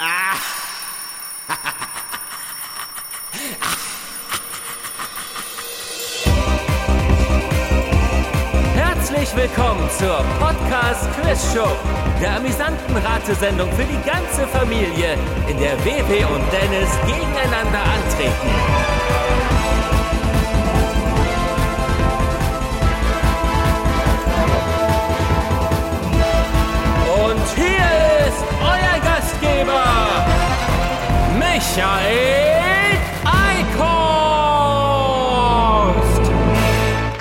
[8.74, 11.68] Herzlich willkommen zur Podcast Quiz Show,
[12.18, 15.18] der amüsanten Ratesendung für die ganze Familie,
[15.48, 18.48] in der WW und Dennis gegeneinander antreten.
[27.22, 27.84] Und hier
[28.28, 28.49] ist
[29.60, 30.24] Gastgeber,
[31.38, 33.92] Michael Eickhorst.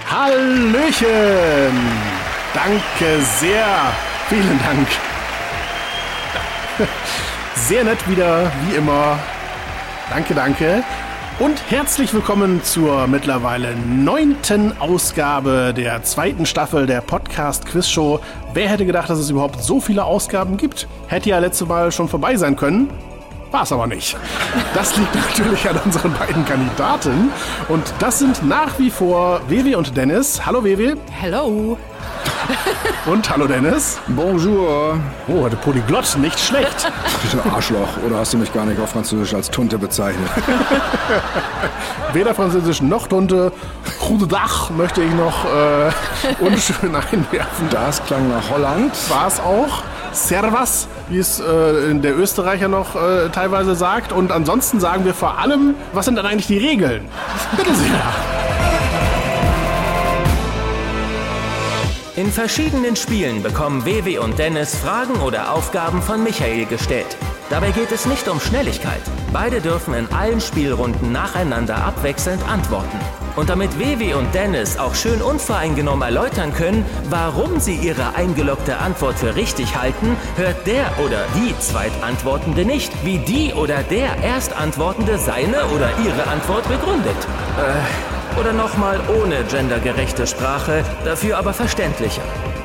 [0.09, 1.08] Hallöchen!
[2.54, 3.66] Danke sehr.
[4.30, 4.88] Vielen Dank.
[7.55, 9.20] Sehr nett wieder, wie immer.
[10.10, 10.84] Danke, danke.
[11.40, 17.19] Und herzlich willkommen zur mittlerweile neunten Ausgabe der zweiten Staffel der Podcast
[17.66, 18.20] Quiz Show.
[18.53, 20.88] Wer hätte gedacht, dass es überhaupt so viele Ausgaben gibt?
[21.07, 22.89] Hätte ja letzte Mal schon vorbei sein können.
[23.52, 24.17] War es aber nicht.
[24.73, 27.31] Das liegt natürlich an unseren beiden Kandidaten.
[27.70, 30.46] Und das sind nach wie vor Wewe und Dennis.
[30.46, 30.98] Hallo Wewe.
[31.12, 31.77] Hello.
[33.05, 34.00] Und hallo Dennis.
[34.08, 35.00] Bonjour.
[35.28, 36.92] Oh, der Polyglott, nicht schlecht.
[37.32, 37.98] Du Arschloch.
[38.05, 40.30] Oder hast du mich gar nicht auf Französisch als Tunte bezeichnet?
[42.14, 43.52] Weder Französisch noch Tunte.
[44.27, 47.70] Dach möchte ich noch äh, unschön einwerfen.
[47.70, 48.92] Das klang nach Holland.
[49.10, 49.84] War es auch.
[50.12, 54.12] Servas, wie es äh, der Österreicher noch äh, teilweise sagt.
[54.12, 57.08] Und ansonsten sagen wir vor allem, was sind dann eigentlich die Regeln?
[57.55, 58.38] Bitte sehr.
[62.20, 67.16] In verschiedenen Spielen bekommen Wewe und Dennis Fragen oder Aufgaben von Michael gestellt.
[67.50, 69.00] Dabei geht es nicht um Schnelligkeit.
[69.31, 73.00] Beide dürfen in allen Spielrunden nacheinander abwechselnd antworten.
[73.38, 79.17] Und damit Wewe und Dennis auch schön unvoreingenommen erläutern können, warum sie ihre eingeloggte Antwort
[79.17, 85.66] für richtig halten, hört der oder die Zweitantwortende nicht, wie die oder der Erstantwortende seine
[85.67, 87.16] oder ihre Antwort begründet.
[87.57, 92.22] Äh, oder nochmal ohne gendergerechte Sprache, dafür aber verständlicher.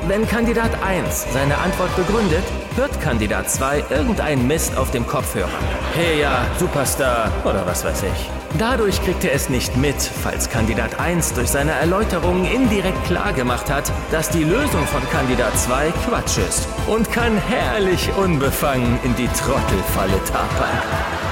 [0.07, 2.43] Wenn Kandidat 1 seine Antwort begründet,
[2.75, 5.49] hört Kandidat 2 irgendeinen Mist auf dem Kopfhörer.
[5.93, 8.44] Hey ja, Superstar oder was weiß ich.
[8.57, 13.91] Dadurch kriegt er es nicht mit, falls Kandidat 1 durch seine Erläuterungen indirekt klargemacht hat,
[14.11, 20.23] dass die Lösung von Kandidat 2 Quatsch ist und kann herrlich unbefangen in die Trottelfalle
[20.23, 20.69] tapern.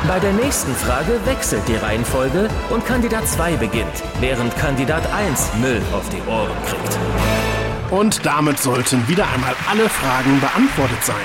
[0.06, 5.82] Bei der nächsten Frage wechselt die Reihenfolge und Kandidat 2 beginnt, während Kandidat 1 Müll
[5.94, 7.00] auf die Ohren kriegt.
[7.90, 11.16] Und damit sollten wieder einmal alle Fragen beantwortet sein.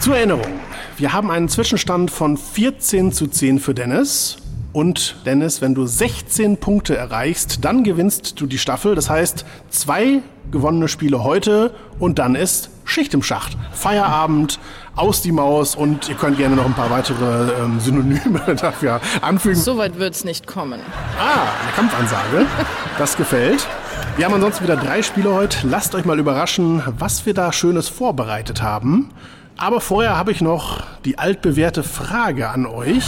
[0.00, 0.58] Zur Erinnerung,
[0.96, 4.38] wir haben einen Zwischenstand von 14 zu 10 für Dennis.
[4.78, 8.94] Und Dennis, wenn du 16 Punkte erreichst, dann gewinnst du die Staffel.
[8.94, 10.22] Das heißt, zwei
[10.52, 13.56] gewonnene Spiele heute und dann ist Schicht im Schacht.
[13.72, 14.60] Feierabend,
[14.94, 19.60] aus die Maus und ihr könnt gerne noch ein paar weitere ähm, Synonyme dafür anfügen.
[19.60, 20.78] So weit wird's nicht kommen.
[21.18, 22.46] Ah, eine Kampfansage.
[22.98, 23.66] Das gefällt.
[24.16, 25.66] Wir haben ansonsten wieder drei Spiele heute.
[25.66, 29.10] Lasst euch mal überraschen, was wir da Schönes vorbereitet haben.
[29.60, 33.04] Aber vorher habe ich noch die altbewährte Frage an euch.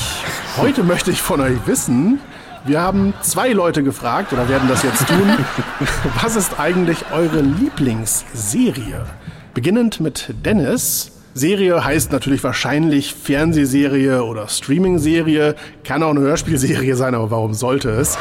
[0.56, 2.18] Heute möchte ich von euch wissen,
[2.64, 5.30] wir haben zwei Leute gefragt oder werden das jetzt tun.
[6.20, 9.06] Was ist eigentlich eure Lieblingsserie?
[9.54, 11.12] Beginnend mit Dennis.
[11.34, 15.54] Serie heißt natürlich wahrscheinlich Fernsehserie oder Streaming-Serie.
[15.84, 18.18] Kann auch eine Hörspielserie sein, aber warum sollte es?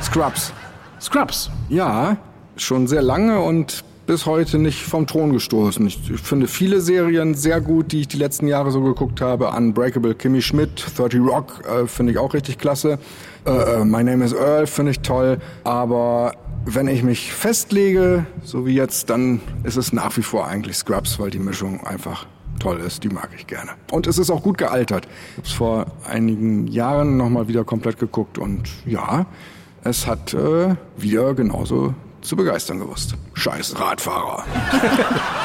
[0.00, 0.52] Scrubs.
[1.00, 1.50] Scrubs.
[1.68, 2.18] Ja,
[2.56, 5.86] schon sehr lange und bis heute nicht vom Thron gestoßen.
[5.86, 9.50] Ich finde viele Serien sehr gut, die ich die letzten Jahre so geguckt habe.
[9.50, 12.98] Unbreakable Kimmy Schmidt, 30 Rock äh, finde ich auch richtig klasse.
[13.46, 15.38] Äh, äh, My Name is Earl finde ich toll.
[15.62, 16.32] Aber
[16.64, 21.20] wenn ich mich festlege, so wie jetzt, dann ist es nach wie vor eigentlich Scrubs,
[21.20, 22.26] weil die Mischung einfach
[22.58, 23.04] toll ist.
[23.04, 23.70] Die mag ich gerne.
[23.92, 25.06] Und es ist auch gut gealtert.
[25.06, 29.26] Ich habe es vor einigen Jahren nochmal wieder komplett geguckt und ja,
[29.84, 33.14] es hat äh, wieder genauso zu begeistern gewusst.
[33.34, 34.44] Scheiß Radfahrer.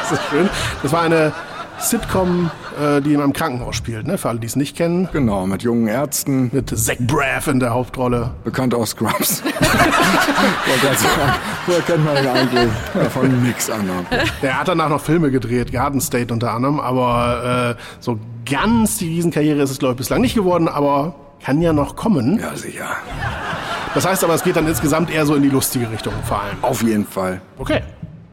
[0.07, 0.49] Das ist schön.
[0.83, 1.33] Das war eine
[1.79, 4.19] Sitcom, äh, die in einem Krankenhaus spielt, ne?
[4.19, 5.09] für alle, die es nicht kennen.
[5.11, 8.31] Genau, mit jungen Ärzten, Mit Zach Braff in der Hauptrolle.
[8.43, 9.41] bekannt aus Scrubs.
[11.65, 12.69] Woher kennt man ihn eigentlich?
[12.93, 14.05] Ja, von nix anderem.
[14.41, 18.19] Der hat danach noch Filme gedreht, Garden State unter anderem, aber äh, so
[18.49, 22.39] ganz die Riesenkarriere ist es, glaube ich, bislang nicht geworden, aber kann ja noch kommen.
[22.39, 22.87] Ja, sicher.
[23.95, 26.57] Das heißt aber, es geht dann insgesamt eher so in die lustige Richtung vor allem.
[26.61, 27.39] Auf jeden Fall.
[27.57, 27.81] Okay.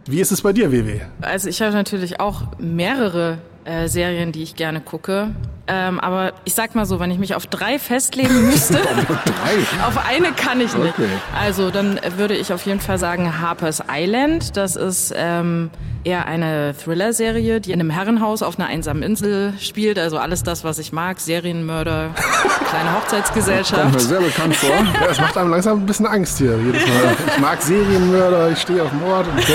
[0.07, 1.01] Wie ist es bei dir, WW?
[1.21, 5.31] Also ich habe natürlich auch mehrere äh, Serien, die ich gerne gucke.
[5.69, 9.87] Ähm, aber ich sag mal so, wenn ich mich auf drei festlegen müsste, Drei.
[9.87, 10.95] auf eine kann ich nicht.
[10.99, 11.09] Okay.
[11.41, 14.57] Also dann würde ich auf jeden Fall sagen Harper's Island.
[14.57, 15.71] Das ist ähm,
[16.03, 19.99] eher eine Thriller-Serie, die in einem Herrenhaus auf einer einsamen Insel spielt.
[20.01, 21.21] Also alles das, was ich mag.
[21.21, 24.01] Serienmörder, kleine Kommt mir Hochzeitsgesellschaft.
[24.01, 24.71] sehr bekannt vor.
[25.01, 27.17] Ja, das macht einem langsam ein bisschen Angst hier jedes Mal.
[27.29, 29.53] Ich mag Serienmörder, ich stehe auf Mord und so.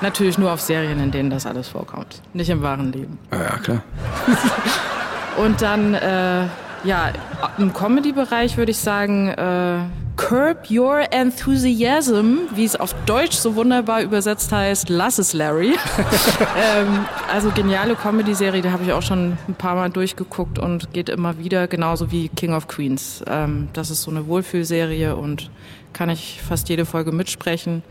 [0.00, 2.20] Natürlich nur auf Serien, in denen das alles vorkommt.
[2.32, 3.18] Nicht im wahren Leben.
[3.32, 3.82] Ja, ja, klar.
[5.36, 6.46] Und dann, äh,
[6.84, 7.12] ja,
[7.58, 9.80] im Comedy-Bereich würde ich sagen, äh,
[10.16, 15.74] Curb Your Enthusiasm, wie es auf Deutsch so wunderbar übersetzt heißt, lass es Larry.
[16.56, 21.10] ähm, also geniale Comedy-Serie, die habe ich auch schon ein paar Mal durchgeguckt und geht
[21.10, 23.22] immer wieder, genauso wie King of Queens.
[23.28, 25.50] Ähm, das ist so eine Wohlfühlserie und
[25.96, 27.82] kann ich fast jede Folge mitsprechen.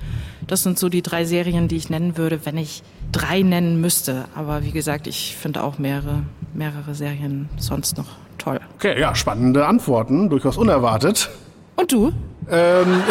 [0.45, 4.25] Das sind so die drei Serien, die ich nennen würde, wenn ich drei nennen müsste.
[4.35, 6.21] Aber wie gesagt, ich finde auch mehrere,
[6.53, 8.05] mehrere Serien sonst noch
[8.37, 8.59] toll.
[8.75, 11.31] Okay, ja, spannende Antworten, durchaus unerwartet.
[11.77, 12.13] Und du?
[12.47, 13.01] Ähm,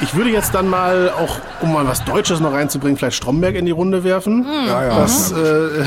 [0.00, 3.66] ich würde jetzt dann mal auch, um mal was Deutsches noch reinzubringen, vielleicht Stromberg in
[3.66, 4.46] die Runde werfen.
[4.66, 4.96] Ja, ja.
[5.00, 5.84] Das äh,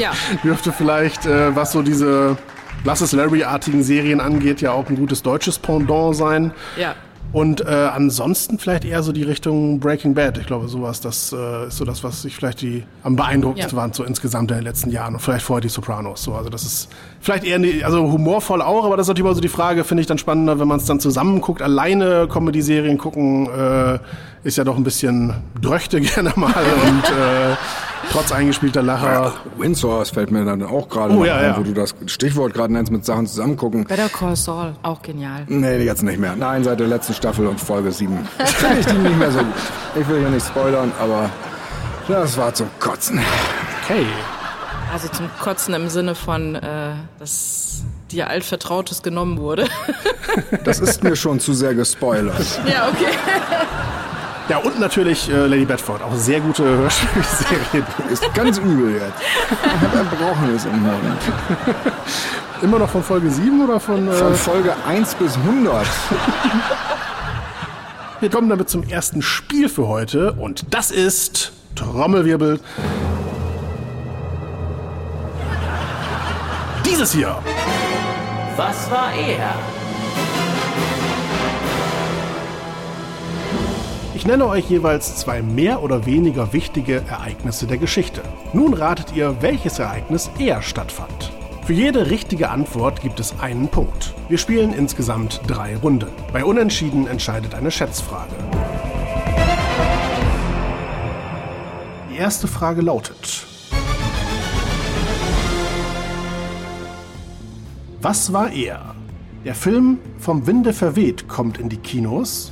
[0.00, 0.12] Ja.
[0.44, 2.36] dürfte vielleicht, äh, was so diese
[2.84, 6.52] Lass es Larry-artigen Serien angeht, ja auch ein gutes deutsches Pendant sein.
[6.76, 6.94] Ja.
[7.32, 10.38] Und äh, ansonsten vielleicht eher so die Richtung Breaking Bad.
[10.38, 13.82] Ich glaube, sowas, das äh, ist so das, was ich vielleicht die am beeindruckendsten Ja.
[13.82, 16.22] waren so insgesamt in den letzten Jahren und vielleicht vorher die Sopranos.
[16.22, 16.88] So, also das ist
[17.20, 20.00] vielleicht eher, ne, also humorvoll auch, aber das ist natürlich immer so die Frage, finde
[20.00, 21.60] ich dann spannender, wenn man es dann zusammen guckt.
[21.62, 23.98] Alleine Comedy-Serien gucken äh,
[24.44, 27.56] ist ja doch ein bisschen dröchte gerne mal und äh,
[28.10, 29.34] trotz eingespielter Lacher.
[29.56, 31.56] Windsor, das fällt mir dann auch gerade Oh, ja, ein, ja.
[31.56, 33.84] wo du das Stichwort gerade nennst mit Sachen zusammengucken.
[33.84, 35.44] Better Call Saul, auch genial.
[35.48, 36.34] Nee, jetzt nicht mehr.
[36.36, 38.16] Nein, seit der letzten Staffel und Folge 7.
[38.44, 39.46] Finde ich die nicht mehr so gut.
[40.00, 41.30] Ich will hier nicht spoilern, aber
[42.08, 43.20] das war zum Kotzen.
[43.84, 44.06] Okay.
[44.92, 47.82] Also zum Kotzen im Sinne von, äh, dass
[48.12, 49.66] dir altvertrautes genommen wurde.
[50.64, 52.60] Das ist mir schon zu sehr gespoilert.
[52.72, 53.12] ja, okay.
[54.48, 57.84] Ja, und natürlich äh, Lady Bedford, auch sehr gute Hörspielserie.
[58.10, 59.20] Ist ganz übel jetzt.
[59.50, 61.18] Ich habe Erbrochenes im Mund.
[62.62, 64.06] Immer noch von Folge 7 oder von...
[64.08, 65.84] Äh, Von Folge 1 bis 100.
[68.20, 72.60] Wir kommen damit zum ersten Spiel für heute und das ist Trommelwirbel.
[76.84, 77.36] Dieses hier.
[78.56, 79.54] Was war er?
[84.16, 88.22] Ich nenne euch jeweils zwei mehr oder weniger wichtige Ereignisse der Geschichte.
[88.54, 91.30] Nun ratet ihr, welches Ereignis eher stattfand.
[91.66, 94.14] Für jede richtige Antwort gibt es einen Punkt.
[94.30, 96.08] Wir spielen insgesamt drei Runden.
[96.32, 98.32] Bei Unentschieden entscheidet eine Schätzfrage.
[102.10, 103.46] Die erste Frage lautet:
[108.00, 108.94] Was war er?
[109.44, 112.50] Der Film Vom Winde verweht kommt in die Kinos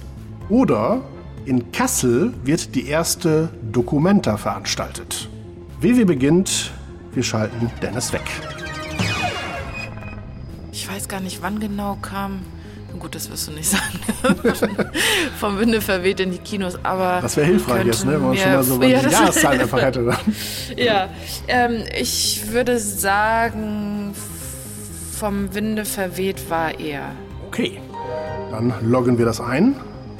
[0.50, 1.00] oder
[1.44, 5.28] in Kassel wird die erste Documenta veranstaltet.
[5.80, 6.72] WW beginnt,
[7.12, 8.22] wir schalten Dennis weg.
[10.72, 12.40] Ich weiß gar nicht, wann genau kam.
[12.98, 13.98] Gut, das wirst du nicht sagen.
[15.38, 17.18] Vom Winde verweht in die Kinos, aber.
[17.20, 18.12] Das wäre hilfreich jetzt, ne?
[18.12, 20.16] wenn man schon mal so ja, die Jahreszahlen einfach hätte.
[20.76, 21.08] Ja,
[21.48, 24.14] ähm, ich würde sagen,
[25.12, 27.12] vom Winde verweht war er.
[27.48, 27.80] Okay,
[28.50, 29.74] dann loggen wir das ein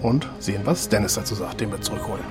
[0.04, 2.22] und sehen, was Dennis dazu sagt, den wir zurückholen.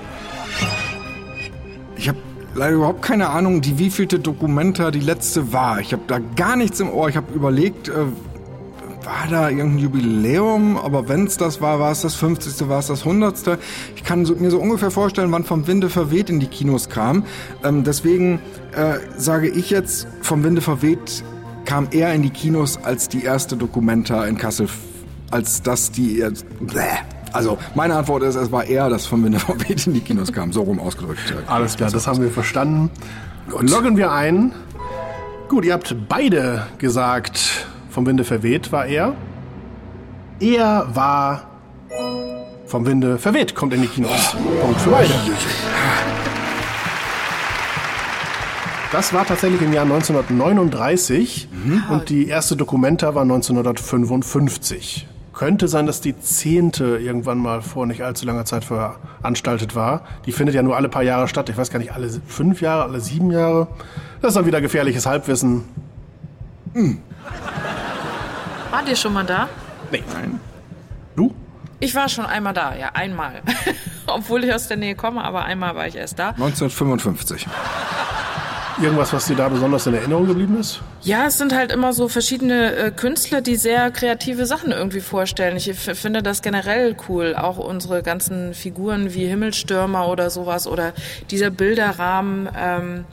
[1.96, 2.18] Ich habe
[2.54, 5.80] leider überhaupt keine Ahnung, die wievielte Dokumenta die letzte war.
[5.80, 7.08] Ich habe da gar nichts im Ohr.
[7.08, 8.06] Ich habe überlegt, äh,
[9.04, 10.76] war da irgendein Jubiläum?
[10.76, 13.58] Aber wenn es das war, war es das 50., war es das 100.
[13.96, 17.24] Ich kann so, mir so ungefähr vorstellen, wann vom Winde verweht in die Kinos kam.
[17.64, 18.38] Ähm, deswegen
[18.76, 21.24] äh, sage ich jetzt, vom Winde verweht
[21.64, 24.68] kam eher in die Kinos als die erste Dokumenta in Kassel,
[25.30, 26.20] als dass die...
[26.20, 26.32] Äh.
[27.34, 30.52] Also meine Antwort ist, es war eher, dass vom Winde verweht in die Kinos kam.
[30.52, 31.34] So rum ausgedrückt.
[31.46, 32.90] Alles klar, das haben wir verstanden.
[33.60, 34.52] Loggen wir ein.
[35.48, 39.14] Gut, ihr habt beide gesagt, vom Winde verweht war er.
[40.40, 41.48] Er war
[42.66, 44.36] vom Winde verweht, kommt in die Kinos.
[44.62, 45.12] Punkt für beide.
[48.92, 51.48] Das war tatsächlich im Jahr 1939
[51.90, 55.08] und die erste Dokumenta war 1955.
[55.34, 60.02] Könnte sein, dass die zehnte irgendwann mal vor nicht allzu langer Zeit veranstaltet war.
[60.26, 61.48] Die findet ja nur alle paar Jahre statt.
[61.48, 63.66] Ich weiß gar nicht, alle fünf Jahre, alle sieben Jahre.
[64.22, 65.64] Das ist dann wieder gefährliches Halbwissen.
[68.70, 69.48] Wart ihr schon mal da?
[69.90, 70.02] Nee.
[70.08, 70.53] Du?
[71.80, 73.42] Ich war schon einmal da, ja, einmal.
[74.06, 76.30] Obwohl ich aus der Nähe komme, aber einmal war ich erst da.
[76.30, 77.46] 1955.
[78.82, 80.80] Irgendwas, was dir da besonders in Erinnerung geblieben ist?
[81.02, 85.56] Ja, es sind halt immer so verschiedene äh, Künstler, die sehr kreative Sachen irgendwie vorstellen.
[85.56, 87.36] Ich finde das generell cool.
[87.36, 90.92] Auch unsere ganzen Figuren wie Himmelstürmer oder sowas oder
[91.30, 93.04] dieser Bilderrahmen, ähm,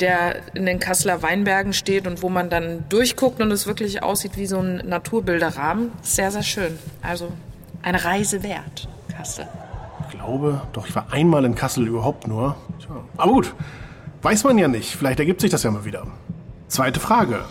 [0.00, 4.32] der in den Kasseler Weinbergen steht und wo man dann durchguckt und es wirklich aussieht
[4.36, 5.92] wie so ein Naturbilderrahmen.
[6.02, 6.78] Sehr, sehr schön.
[7.00, 7.32] Also
[7.86, 9.48] eine Reise wert, Kassel.
[10.08, 12.56] Ich glaube, doch, ich war einmal in Kassel überhaupt nur.
[12.78, 12.96] Tja.
[13.16, 13.54] Aber gut,
[14.26, 14.96] Weiß man ja nicht.
[14.96, 16.04] Vielleicht ergibt sich das ja mal wieder.
[16.66, 17.44] Zweite Frage.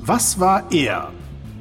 [0.00, 1.10] Was war er?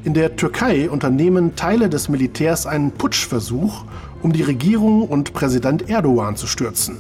[0.03, 3.85] In der Türkei unternehmen Teile des Militärs einen Putschversuch,
[4.21, 6.97] um die Regierung und Präsident Erdogan zu stürzen.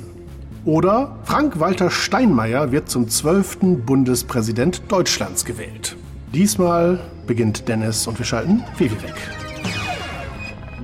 [0.63, 5.97] Oder Frank-Walter Steinmeier wird zum zwölften Bundespräsident Deutschlands gewählt.
[6.33, 9.13] Diesmal beginnt Dennis und wir schalten Vivi weg.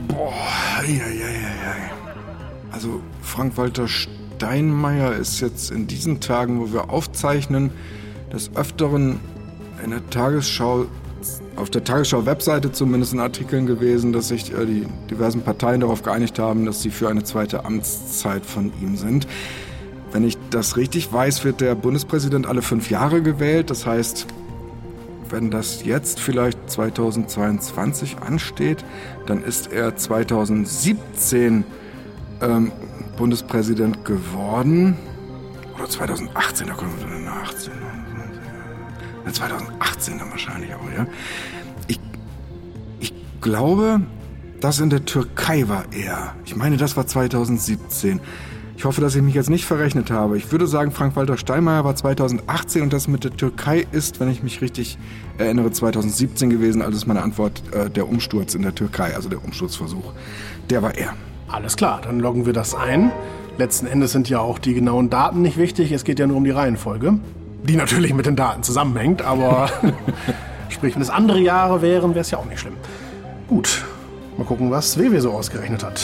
[0.08, 0.32] Boah,
[0.84, 1.75] ja, ja, ja.
[2.72, 7.72] Also Frank-Walter Steinmeier ist jetzt in diesen Tagen, wo wir aufzeichnen,
[8.32, 9.20] des Öfteren
[9.84, 10.86] in der Tagesschau,
[11.56, 16.38] auf der Tagesschau-Webseite zumindest in Artikeln gewesen, dass sich äh, die diversen Parteien darauf geeinigt
[16.38, 19.27] haben, dass sie für eine zweite Amtszeit von ihm sind.
[20.12, 23.72] Wenn ich das richtig weiß, wird der Bundespräsident alle fünf Jahre gewählt.
[23.72, 24.27] Das heißt,
[25.29, 28.83] wenn das jetzt vielleicht 2022 ansteht,
[29.25, 31.63] dann ist er 2017
[32.41, 32.71] ähm,
[33.17, 34.98] Bundespräsident geworden.
[35.75, 37.71] Oder 2018, da kommen wir dann 18.
[39.31, 41.05] 2018 dann wahrscheinlich auch, ja.
[41.88, 42.00] Ich,
[43.00, 44.01] ich glaube,
[44.59, 46.36] das in der Türkei war er.
[46.45, 48.19] Ich meine, das war 2017.
[48.79, 50.38] Ich hoffe, dass ich mich jetzt nicht verrechnet habe.
[50.38, 54.41] Ich würde sagen, Frank-Walter Steinmeier war 2018 und das mit der Türkei ist, wenn ich
[54.41, 54.98] mich richtig
[55.38, 56.81] erinnere, 2017 gewesen.
[56.81, 60.13] Also ist meine Antwort äh, der Umsturz in der Türkei, also der Umsturzversuch.
[60.69, 61.13] Der war er.
[61.50, 63.12] Alles klar, dann loggen wir das ein.
[63.57, 65.91] Letzten Endes sind ja auch die genauen Daten nicht wichtig.
[65.91, 67.19] Es geht ja nur um die Reihenfolge,
[67.63, 69.24] die natürlich mit den Daten zusammenhängt.
[69.24, 69.69] Aber
[70.69, 72.77] sprich, wenn es andere Jahre wären, wäre es ja auch nicht schlimm.
[73.50, 73.83] Gut,
[74.38, 76.01] mal gucken, was WW so ausgerechnet hat.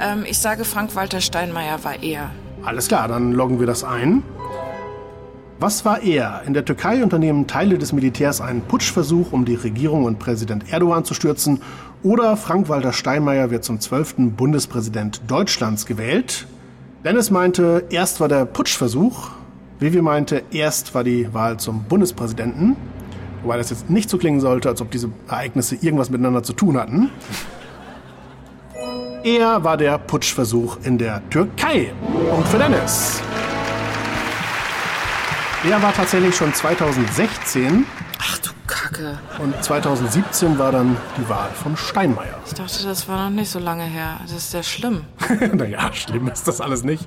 [0.00, 2.30] Ähm, ich sage, Frank-Walter Steinmeier war er.
[2.62, 4.22] Alles klar, dann loggen wir das ein.
[5.58, 6.42] Was war er?
[6.46, 11.04] In der Türkei unternehmen Teile des Militärs einen Putschversuch, um die Regierung und Präsident Erdogan
[11.04, 11.60] zu stürzen
[12.02, 16.46] oder Frank-Walter Steinmeier wird zum zwölften Bundespräsident Deutschlands gewählt.
[17.04, 19.32] Dennis meinte, erst war der Putschversuch.
[19.80, 22.76] Vivi meinte, erst war die Wahl zum Bundespräsidenten.
[23.42, 26.78] Wobei das jetzt nicht so klingen sollte, als ob diese Ereignisse irgendwas miteinander zu tun
[26.78, 27.10] hatten.
[29.22, 31.92] Er war der Putschversuch in der Türkei.
[32.34, 33.22] Und für Dennis.
[35.68, 37.84] Er war tatsächlich schon 2016
[38.70, 39.18] Kacke.
[39.38, 42.38] Und 2017 war dann die Wahl von Steinmeier.
[42.46, 44.18] Ich dachte, das war noch nicht so lange her.
[44.22, 45.04] Das ist sehr schlimm.
[45.52, 47.06] naja, schlimm ist das alles nicht.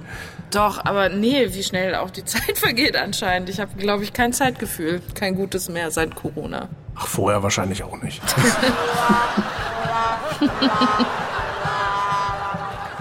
[0.52, 3.50] Doch, aber nee, wie schnell auch die Zeit vergeht anscheinend.
[3.50, 5.02] Ich habe, glaube ich, kein Zeitgefühl.
[5.16, 6.68] Kein gutes mehr seit Corona.
[6.96, 8.22] Ach, vorher wahrscheinlich auch nicht.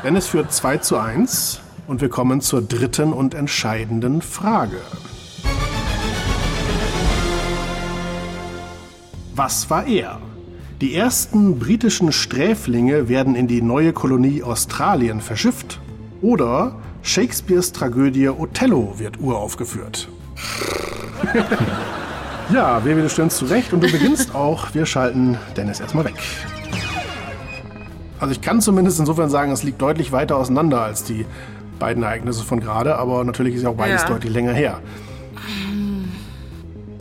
[0.05, 4.79] Dennis führt 2 zu 1 und wir kommen zur dritten und entscheidenden Frage.
[9.37, 10.19] Was war er?
[10.81, 15.81] Die ersten britischen Sträflinge werden in die neue Kolonie Australien verschifft
[16.21, 20.09] oder Shakespeares Tragödie Othello wird uraufgeführt.
[22.53, 24.75] ja, wir du stöhnst zurecht und du beginnst auch.
[24.75, 26.15] Wir schalten Dennis erstmal weg.
[28.23, 31.27] Also ich kann zumindest insofern sagen, es liegt deutlich weiter auseinander als die
[31.81, 34.09] beiden Ereignisse von gerade, aber natürlich ist ja auch beides ja.
[34.11, 34.81] deutlich länger her.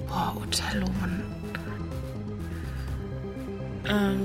[0.08, 0.88] Boah, Othello,
[3.88, 4.20] ähm,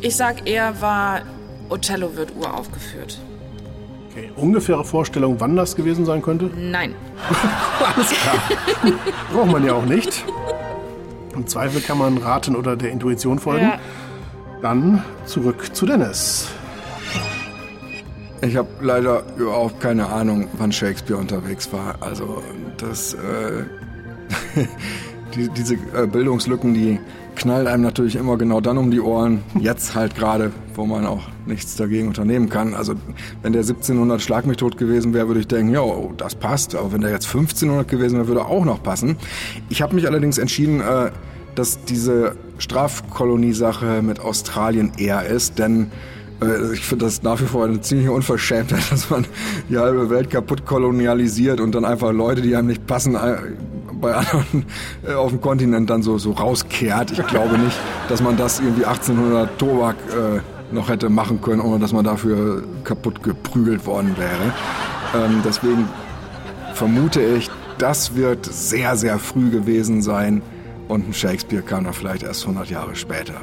[0.00, 1.22] ich sag eher war
[1.70, 3.18] Othello wird uraufgeführt.
[4.12, 6.52] Okay, ungefähre Vorstellung, wann das gewesen sein könnte?
[6.56, 6.94] Nein.
[7.96, 8.92] Alles klar.
[9.32, 10.24] Braucht man ja auch nicht.
[11.34, 13.66] Im Zweifel kann man raten oder der Intuition folgen.
[13.66, 13.80] Ja.
[14.66, 16.48] Dann zurück zu Dennis.
[18.42, 21.94] Ich habe leider überhaupt keine Ahnung, wann Shakespeare unterwegs war.
[22.00, 22.42] Also
[22.76, 23.62] das, äh,
[25.36, 26.98] die, diese äh, Bildungslücken, die
[27.36, 29.44] knallt einem natürlich immer genau dann um die Ohren.
[29.56, 32.74] Jetzt halt gerade, wo man auch nichts dagegen unternehmen kann.
[32.74, 32.94] Also
[33.42, 35.84] wenn der 1700 Schlag mich tot gewesen wäre, würde ich denken, ja,
[36.16, 36.74] das passt.
[36.74, 39.16] Aber wenn der jetzt 1500 gewesen wäre, würde auch noch passen.
[39.68, 41.12] Ich habe mich allerdings entschieden, äh,
[41.54, 45.90] dass diese Strafkoloniesache mit Australien eher ist, denn
[46.42, 49.26] äh, ich finde das nach wie vor eine ziemliche Unverschämtheit, dass man
[49.68, 53.36] die halbe Welt kaputt kolonialisiert und dann einfach Leute, die einem nicht passen, äh,
[54.00, 54.66] bei anderen
[55.06, 57.12] äh, auf dem Kontinent dann so, so rauskehrt.
[57.12, 61.78] Ich glaube nicht, dass man das irgendwie 1800 Tobak äh, noch hätte machen können, ohne
[61.78, 65.24] dass man dafür kaputt geprügelt worden wäre.
[65.24, 65.88] Ähm, deswegen
[66.74, 70.42] vermute ich, das wird sehr, sehr früh gewesen sein
[70.88, 73.34] und ein Shakespeare kam da vielleicht erst 100 Jahre später.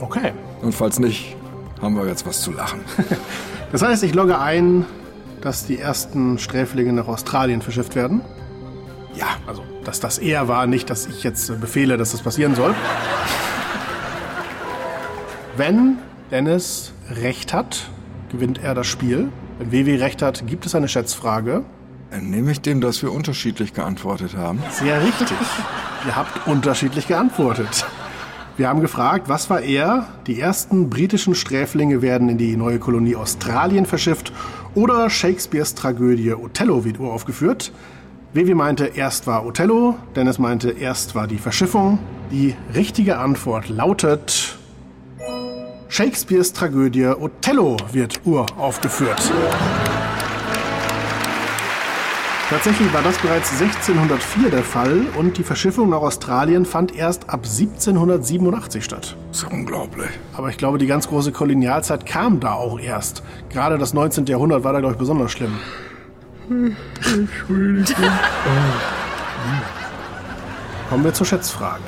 [0.00, 0.32] Okay.
[0.62, 1.36] Und falls nicht,
[1.80, 2.80] haben wir jetzt was zu lachen.
[3.72, 4.84] Das heißt, ich logge ein,
[5.40, 8.20] dass die ersten Sträflinge nach Australien verschifft werden.
[9.14, 12.54] Ja, Also, dass das er war, nicht, dass ich jetzt äh, befehle, dass das passieren
[12.54, 12.74] soll.
[15.56, 15.98] Wenn
[16.30, 17.88] Dennis recht hat,
[18.30, 19.28] gewinnt er das Spiel.
[19.58, 21.64] Wenn WW recht hat, gibt es eine Schätzfrage.
[22.10, 24.62] entnehme ich dem, dass wir unterschiedlich geantwortet haben.
[24.70, 25.28] Sehr richtig.
[26.04, 27.86] Ihr habt unterschiedlich geantwortet.
[28.56, 30.08] Wir haben gefragt, was war er?
[30.26, 34.32] Die ersten britischen Sträflinge werden in die neue Kolonie Australien verschifft
[34.74, 37.72] oder Shakespeares Tragödie Othello wird uraufgeführt.
[38.34, 41.98] Vivi meinte, erst war Othello, Dennis meinte, erst war die Verschiffung.
[42.30, 44.58] Die richtige Antwort lautet
[45.88, 49.30] Shakespeares Tragödie Othello wird uraufgeführt.
[52.52, 57.46] Tatsächlich war das bereits 1604 der Fall und die Verschiffung nach Australien fand erst ab
[57.46, 59.16] 1787 statt.
[59.28, 60.10] Das ist unglaublich.
[60.34, 63.22] Aber ich glaube, die ganz große Kolonialzeit kam da auch erst.
[63.48, 64.26] Gerade das 19.
[64.26, 65.58] Jahrhundert war da, glaube ich, besonders schlimm.
[70.90, 71.80] Kommen wir zur Schätzfrage.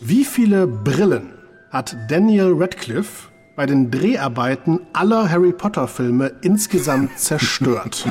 [0.00, 1.34] Wie viele Brillen
[1.70, 3.28] hat Daniel Radcliffe
[3.58, 8.06] bei den Dreharbeiten aller Harry Potter Filme insgesamt zerstört?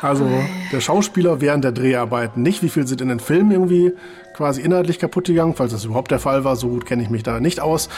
[0.00, 0.26] Also
[0.72, 2.62] der Schauspieler während der Dreharbeiten nicht.
[2.62, 3.92] Wie viel sind in den Filmen irgendwie
[4.34, 5.52] quasi inhaltlich kaputt gegangen?
[5.54, 7.90] Falls das überhaupt der Fall war, so gut kenne ich mich da nicht aus.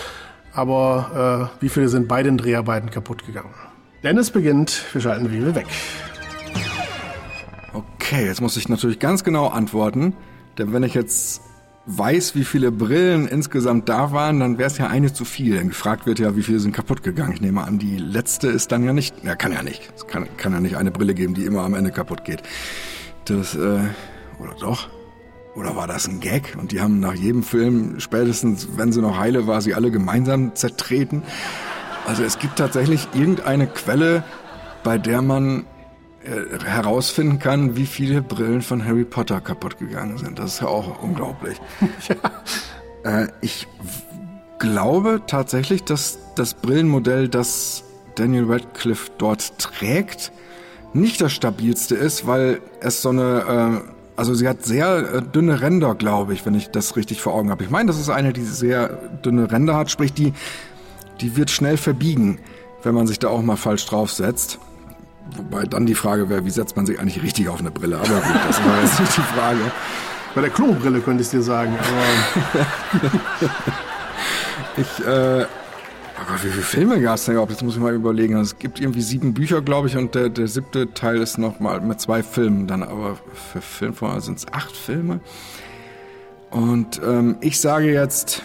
[0.53, 3.55] Aber äh, wie viele sind bei den Dreharbeiten kaputt gegangen?
[4.03, 5.67] Dennis beginnt, wir schalten wie weg.
[7.73, 10.15] Okay, jetzt muss ich natürlich ganz genau antworten,
[10.59, 11.43] denn wenn ich jetzt
[11.87, 15.57] weiß, wie viele Brillen insgesamt da waren, dann wäre es ja eine zu viel.
[15.57, 17.33] Denn gefragt wird ja, wie viele sind kaputt gegangen.
[17.33, 19.93] Ich nehme an, die letzte ist dann ja nicht, ja kann ja nicht.
[19.95, 22.43] Es kann, kann ja nicht eine Brille geben, die immer am Ende kaputt geht.
[23.26, 23.81] Das, äh,
[24.38, 24.88] oder doch?
[25.55, 26.57] Oder war das ein Gag?
[26.59, 30.55] Und die haben nach jedem Film, spätestens wenn sie noch heile war, sie alle gemeinsam
[30.55, 31.23] zertreten.
[32.07, 34.25] Also es gibt tatsächlich irgendeine Quelle,
[34.83, 35.64] bei der man
[36.65, 40.39] herausfinden kann, wie viele Brillen von Harry Potter kaputt gegangen sind.
[40.39, 41.61] Das ist ja auch unglaublich.
[43.05, 43.67] äh, ich
[44.59, 47.85] glaube tatsächlich, dass das Brillenmodell, das
[48.15, 50.33] Daniel Radcliffe dort trägt,
[50.95, 55.61] nicht das stabilste ist, weil es so eine, äh, also sie hat sehr äh, dünne
[55.61, 57.65] Ränder, glaube ich, wenn ich das richtig vor Augen habe.
[57.65, 58.89] Ich meine, das ist eine, die sehr
[59.25, 60.33] dünne Ränder hat, sprich die,
[61.21, 62.39] die wird schnell verbiegen,
[62.83, 64.59] wenn man sich da auch mal falsch draufsetzt.
[65.37, 67.97] Wobei dann die Frage wäre, wie setzt man sich eigentlich richtig auf eine Brille?
[67.97, 69.59] Aber gut, das war jetzt nicht die Frage.
[70.35, 72.67] Bei der Klobrille könnte ich dir sagen, aber
[74.77, 75.47] Ich, äh,
[76.17, 77.53] aber wie viele Filme gab es denn überhaupt?
[77.53, 78.37] Jetzt muss ich mal überlegen.
[78.37, 81.81] Es gibt irgendwie sieben Bücher, glaube ich, und der, der siebte Teil ist noch mal
[81.81, 82.83] mit zwei Filmen dann.
[82.83, 83.17] Aber
[83.53, 85.21] für Filmform sind es acht Filme.
[86.51, 88.43] Und ähm, ich sage jetzt,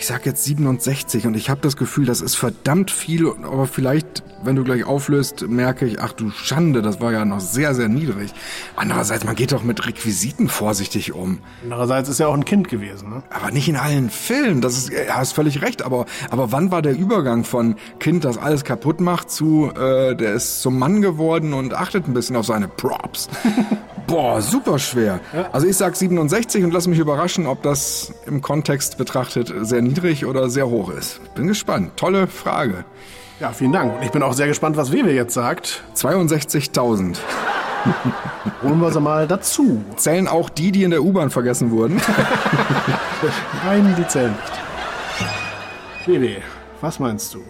[0.00, 3.26] ich sage jetzt 67 und ich habe das Gefühl, das ist verdammt viel.
[3.28, 7.40] Aber vielleicht, wenn du gleich auflöst, merke ich, ach du Schande, das war ja noch
[7.40, 8.32] sehr, sehr niedrig.
[8.76, 11.40] Andererseits, man geht doch mit Requisiten vorsichtig um.
[11.62, 13.10] andererseits ist er auch ein Kind gewesen.
[13.10, 13.22] Ne?
[13.28, 14.62] Aber nicht in allen Filmen.
[14.62, 15.82] Das ist, du hast völlig recht.
[15.82, 20.32] Aber, aber wann war der Übergang von Kind, das alles kaputt macht, zu, äh, der
[20.32, 23.28] ist zum Mann geworden und achtet ein bisschen auf seine Props?
[24.10, 25.20] Boah, super schwer.
[25.52, 30.24] Also ich sag 67 und lass mich überraschen, ob das im Kontext betrachtet sehr niedrig
[30.24, 31.20] oder sehr hoch ist.
[31.34, 31.96] Bin gespannt.
[31.96, 32.84] Tolle Frage.
[33.40, 33.96] Ja, vielen Dank.
[33.96, 35.82] Und ich bin auch sehr gespannt, was Wewe jetzt sagt.
[35.96, 37.16] 62.000.
[38.62, 39.82] Holen wir sie mal dazu.
[39.96, 42.00] Zählen auch die, die in der U-Bahn vergessen wurden?
[43.64, 46.06] Nein, die zählen nicht.
[46.06, 46.36] Wewe,
[46.80, 47.42] was meinst du?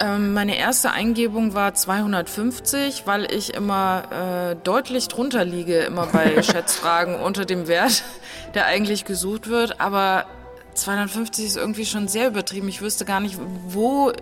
[0.00, 6.42] Ähm, meine erste Eingebung war 250, weil ich immer äh, deutlich drunter liege, immer bei
[6.42, 8.02] Schätzfragen unter dem Wert,
[8.54, 9.80] der eigentlich gesucht wird.
[9.80, 10.24] Aber
[10.74, 12.68] 250 ist irgendwie schon sehr übertrieben.
[12.68, 14.12] Ich wüsste gar nicht, wo,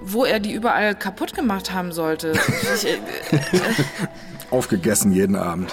[0.00, 2.32] wo er die überall kaputt gemacht haben sollte.
[2.74, 2.98] Ich, äh,
[4.50, 5.72] Aufgegessen jeden Abend.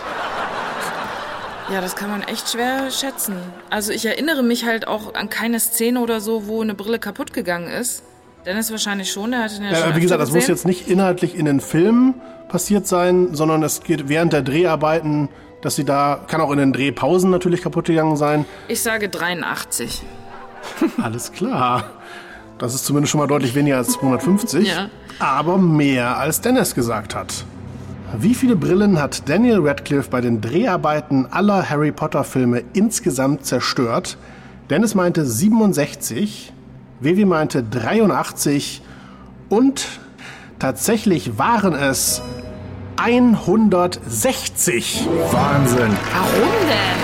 [1.71, 3.35] ja, das kann man echt schwer schätzen.
[3.69, 7.33] Also ich erinnere mich halt auch an keine Szene oder so, wo eine Brille kaputt
[7.33, 8.03] gegangen ist.
[8.45, 10.87] Dennis wahrscheinlich schon, der hat ihn ja schon Ja, wie gesagt, das muss jetzt nicht
[10.87, 12.15] inhaltlich in den Filmen
[12.47, 15.29] passiert sein, sondern es geht während der Dreharbeiten,
[15.61, 18.45] dass sie da, kann auch in den Drehpausen natürlich kaputt gegangen sein.
[18.67, 20.01] Ich sage 83.
[21.01, 21.85] Alles klar.
[22.57, 24.67] Das ist zumindest schon mal deutlich weniger als 250.
[24.67, 24.89] Ja.
[25.19, 27.45] Aber mehr als Dennis gesagt hat.
[28.17, 34.17] Wie viele Brillen hat Daniel Radcliffe bei den Dreharbeiten aller Harry Potter-Filme insgesamt zerstört?
[34.69, 36.51] Dennis meinte 67,
[36.99, 38.81] Vivi meinte 83
[39.47, 39.85] und
[40.57, 42.21] tatsächlich waren es
[43.01, 45.07] 160.
[45.31, 45.97] Wahnsinn.
[46.11, 46.99] Warum denn?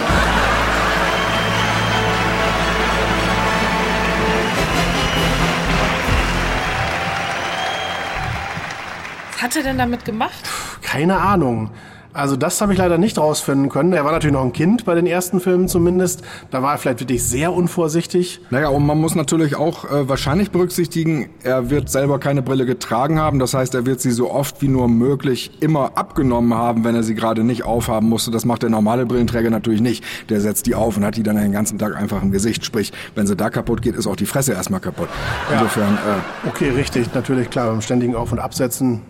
[9.31, 10.33] Was hat er denn damit gemacht?
[10.81, 11.71] Keine Ahnung.
[12.15, 13.91] Also das habe ich leider nicht rausfinden können.
[13.91, 16.23] Er war natürlich noch ein Kind bei den ersten Filmen zumindest.
[16.49, 18.39] Da war er vielleicht wirklich sehr unvorsichtig.
[18.51, 23.19] Naja, und man muss natürlich auch äh, wahrscheinlich berücksichtigen, er wird selber keine Brille getragen
[23.19, 23.39] haben.
[23.39, 27.03] Das heißt, er wird sie so oft wie nur möglich immer abgenommen haben, wenn er
[27.03, 28.31] sie gerade nicht aufhaben musste.
[28.31, 30.03] Das macht der normale Brillenträger natürlich nicht.
[30.29, 32.63] Der setzt die auf und hat die dann den ganzen Tag einfach im Gesicht.
[32.63, 35.09] Sprich, wenn sie da kaputt geht, ist auch die Fresse erstmal kaputt.
[35.51, 37.71] Insofern, äh, Okay, richtig, natürlich klar.
[37.71, 39.01] Beim ständigen Auf- und Absetzen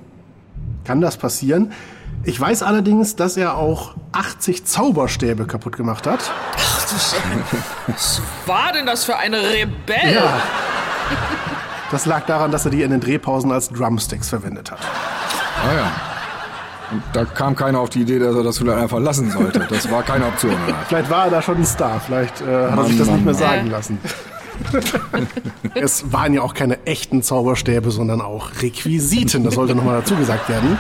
[0.86, 1.72] kann das passieren.
[2.24, 6.32] Ich weiß allerdings, dass er auch 80 Zauberstäbe kaputt gemacht hat.
[7.88, 10.14] Was war denn das für eine Rebell?
[10.14, 10.42] Ja.
[11.92, 14.80] Das lag daran, dass er die in den Drehpausen als Drumsticks verwendet hat.
[14.82, 15.92] ah ja.
[16.92, 19.66] Und da kam keiner auf die Idee, dass er das vielleicht einfach lassen sollte.
[19.70, 20.56] Das war keine Option.
[20.88, 23.16] Vielleicht war er da schon ein Star, vielleicht äh, hat er Mann, sich das Mann,
[23.16, 23.42] nicht mehr Mann.
[23.42, 24.00] sagen lassen.
[25.76, 30.48] es waren ja auch keine echten Zauberstäbe, sondern auch Requisiten, das sollte nochmal dazu gesagt
[30.48, 30.78] werden.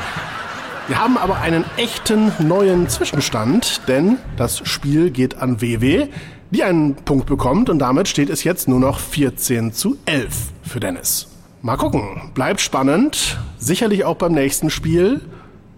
[0.87, 6.09] Wir haben aber einen echten neuen Zwischenstand, denn das Spiel geht an WW,
[6.51, 10.29] die einen Punkt bekommt und damit steht es jetzt nur noch 14 zu 11
[10.61, 11.27] für Dennis.
[11.63, 15.21] Mal gucken, bleibt spannend, sicherlich auch beim nächsten Spiel.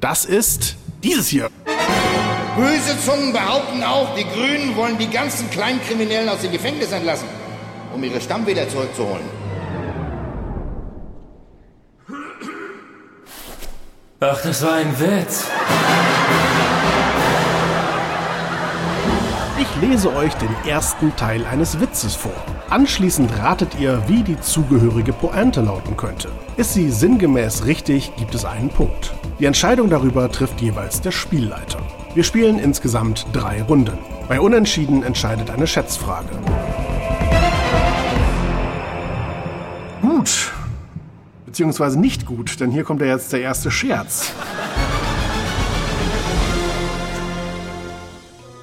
[0.02, 1.50] Das ist dieses hier.
[2.58, 7.30] Böse Zungen behaupten auch, die Grünen wollen die ganzen Kleinkriminellen aus dem Gefängnis entlassen,
[7.96, 9.37] um ihre Stammwähler zurückzuholen.
[14.19, 15.45] Ach, das war ein Witz.
[19.60, 22.34] Ich lese euch den ersten Teil eines Witzes vor.
[22.67, 26.30] Anschließend ratet ihr, wie die zugehörige Pointe lauten könnte.
[26.56, 29.13] Ist sie sinngemäß richtig, gibt es einen Punkt.
[29.39, 31.77] Die Entscheidung darüber trifft jeweils der Spielleiter.
[32.15, 33.99] Wir spielen insgesamt drei Runden.
[34.27, 36.30] Bei Unentschieden entscheidet eine Schätzfrage.
[41.58, 44.32] Beziehungsweise nicht gut, denn hier kommt ja jetzt der erste Scherz.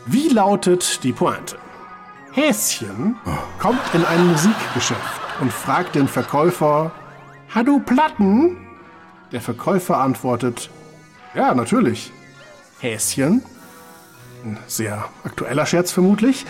[0.06, 1.58] Wie lautet die Pointe?
[2.30, 3.16] Häschen
[3.58, 6.92] kommt in ein Musikgeschäft und fragt den Verkäufer,
[7.48, 8.58] Hast du Platten?
[9.32, 10.70] Der Verkäufer antwortet,
[11.34, 12.12] ja, natürlich.
[12.78, 13.42] Häschen?
[14.44, 16.46] Ein sehr aktueller Scherz vermutlich.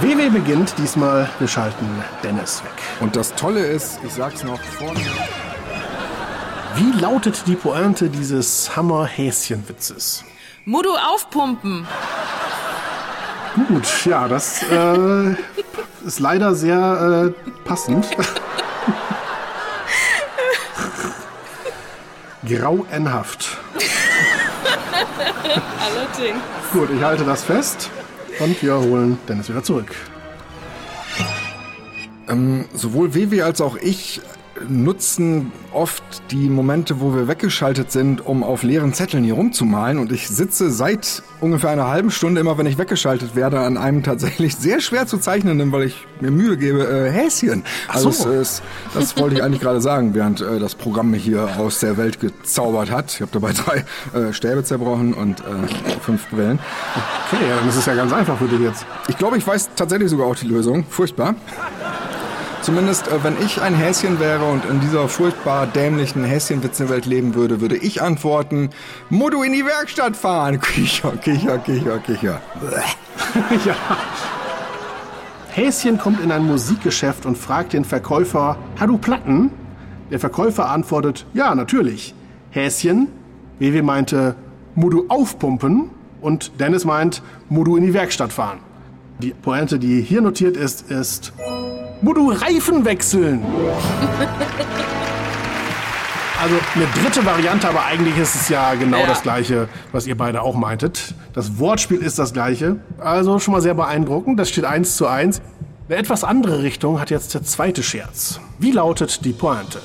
[0.00, 1.86] WW beginnt diesmal, wir schalten
[2.22, 2.82] Dennis weg.
[3.00, 5.00] Und das Tolle ist, ich sag's noch vorne.
[6.76, 10.24] Wie lautet die Pointe dieses Hammer-Häschen-Witzes?
[10.66, 11.86] Mudu aufpumpen.
[13.68, 15.34] Gut, ja, das äh,
[16.04, 18.06] ist leider sehr äh, passend.
[22.46, 23.56] Grauenhaft.
[25.80, 26.42] Allerdings.
[26.74, 27.88] Gut, ich halte das fest
[28.38, 29.94] und wir holen Dennis wieder zurück.
[32.74, 34.20] Sowohl WW als auch ich
[34.68, 39.98] nutzen oft die Momente, wo wir weggeschaltet sind, um auf leeren Zetteln hier rumzumalen.
[39.98, 44.02] Und ich sitze seit ungefähr einer halben Stunde, immer wenn ich weggeschaltet werde, an einem
[44.02, 47.64] tatsächlich sehr schwer zu zeichnenden, weil ich mir Mühe gebe, äh, Häschen.
[47.88, 48.30] Also so.
[48.30, 48.62] es, es,
[48.94, 52.20] das wollte ich eigentlich gerade sagen, während äh, das Programm mich hier aus der Welt
[52.20, 53.12] gezaubert hat.
[53.12, 53.84] Ich habe dabei drei
[54.18, 56.58] äh, Stäbe zerbrochen und äh, fünf Brillen.
[57.26, 58.86] Okay, ja, dann ist es ja ganz einfach für dich jetzt.
[59.08, 60.84] Ich glaube, ich weiß tatsächlich sogar auch die Lösung.
[60.88, 61.34] Furchtbar.
[62.66, 67.60] Zumindest, äh, wenn ich ein Häschen wäre und in dieser furchtbar dämlichen Häschenwitzenwelt leben würde,
[67.60, 68.70] würde ich antworten,
[69.08, 70.60] Modu in die Werkstatt fahren.
[70.74, 72.40] Kicher, kicher, kicher, kicher.
[73.64, 73.76] ja.
[75.52, 79.50] Häschen kommt in ein Musikgeschäft und fragt den Verkäufer, Hast du Platten?
[80.10, 82.16] Der Verkäufer antwortet, ja, natürlich.
[82.50, 83.06] Häschen,
[83.60, 84.34] WW meinte,
[84.74, 88.58] Mudu aufpumpen und Dennis meint, Mudu in die Werkstatt fahren.
[89.20, 91.32] Die Pointe, die hier notiert ist, ist
[92.06, 93.42] Mudu Reifen wechseln.
[96.38, 99.06] Also eine dritte Variante, aber eigentlich ist es ja genau Ja.
[99.06, 101.14] das gleiche, was ihr beide auch meintet.
[101.32, 102.76] Das Wortspiel ist das gleiche.
[102.98, 104.38] Also schon mal sehr beeindruckend.
[104.38, 105.40] Das steht 1 zu 1.
[105.88, 108.38] Eine etwas andere Richtung hat jetzt der zweite Scherz.
[108.58, 109.80] Wie lautet die Pointe?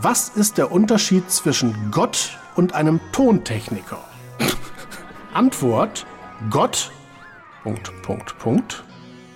[0.00, 3.98] Was ist der Unterschied zwischen Gott und einem Tontechniker?
[5.34, 6.06] Antwort:
[6.50, 6.92] Gott.
[7.62, 8.84] Punkt, Punkt, Punkt.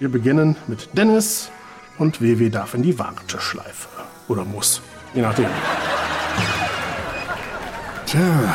[0.00, 1.50] Wir beginnen mit Dennis
[1.98, 3.88] und WW darf in die Warteschleife.
[4.28, 4.80] Oder muss.
[5.12, 5.46] Je nachdem.
[8.06, 8.54] Tja,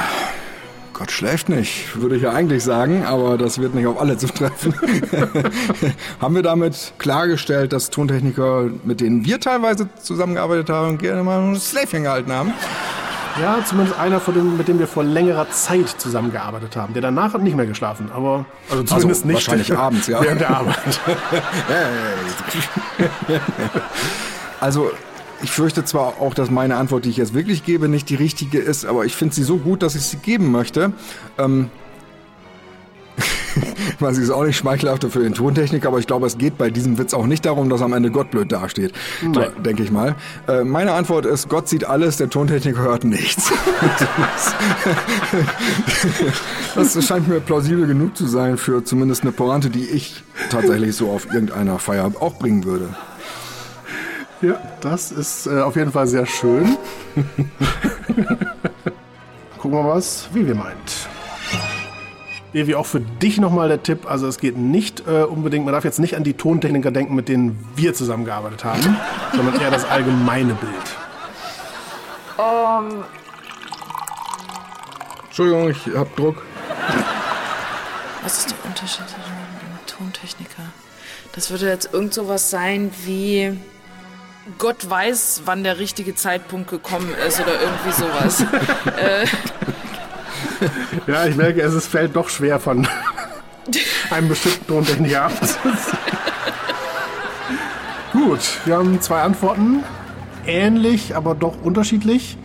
[0.93, 4.73] Gott schläft nicht, würde ich ja eigentlich sagen, aber das wird nicht auf alle zutreffen.
[6.19, 11.55] haben wir damit klargestellt, dass Tontechniker, mit denen wir teilweise zusammengearbeitet haben, gerne mal ein
[11.55, 12.53] Släfchen gehalten haben?
[13.41, 16.93] Ja, zumindest einer, von dem, mit dem wir vor längerer Zeit zusammengearbeitet haben.
[16.93, 20.21] Der danach hat nicht mehr geschlafen, aber also zumindest Also, nicht wahrscheinlich abends, ja.
[20.21, 20.99] während der Arbeit.
[24.61, 24.91] Also,
[25.41, 28.59] ich fürchte zwar auch, dass meine Antwort, die ich jetzt wirklich gebe, nicht die richtige
[28.59, 30.91] ist, aber ich finde sie so gut, dass ich sie geben möchte.
[31.37, 31.69] Ähm,
[33.99, 36.69] weil sie ist auch nicht schmeichelhaft für den Tontechniker, aber ich glaube, es geht bei
[36.69, 38.93] diesem Witz auch nicht darum, dass am Ende Gott blöd dasteht.
[39.33, 40.15] Da, denke ich mal.
[40.47, 43.47] Äh, meine Antwort ist, Gott sieht alles, der Tontechniker hört nichts.
[46.75, 51.09] das, scheint mir plausibel genug zu sein für zumindest eine Pointe, die ich tatsächlich so
[51.09, 52.89] auf irgendeiner Feier auch bringen würde.
[54.41, 56.77] Ja, das ist äh, auf jeden Fall sehr schön.
[59.57, 61.09] Gucken wir mal, was Vivi meint.
[62.51, 64.09] Vivi, auch für dich nochmal der Tipp.
[64.09, 67.29] Also es geht nicht äh, unbedingt, man darf jetzt nicht an die Tontechniker denken, mit
[67.29, 68.97] denen wir zusammengearbeitet haben,
[69.35, 70.73] sondern eher das allgemeine Bild.
[75.39, 76.41] Entschuldigung, ich hab Druck.
[78.23, 80.63] Was ist der Unterschied zwischen einem Tontechniker?
[81.33, 83.57] Das würde jetzt irgend sowas sein wie
[84.57, 88.43] Gott weiß, wann der richtige Zeitpunkt gekommen ist oder irgendwie sowas.
[91.07, 92.87] Ja, ich merke, es fällt doch schwer von
[94.11, 95.31] einem bestimmten Tontechniker ab.
[98.13, 99.83] Gut, wir haben zwei Antworten.
[100.45, 102.37] Ähnlich, aber doch unterschiedlich.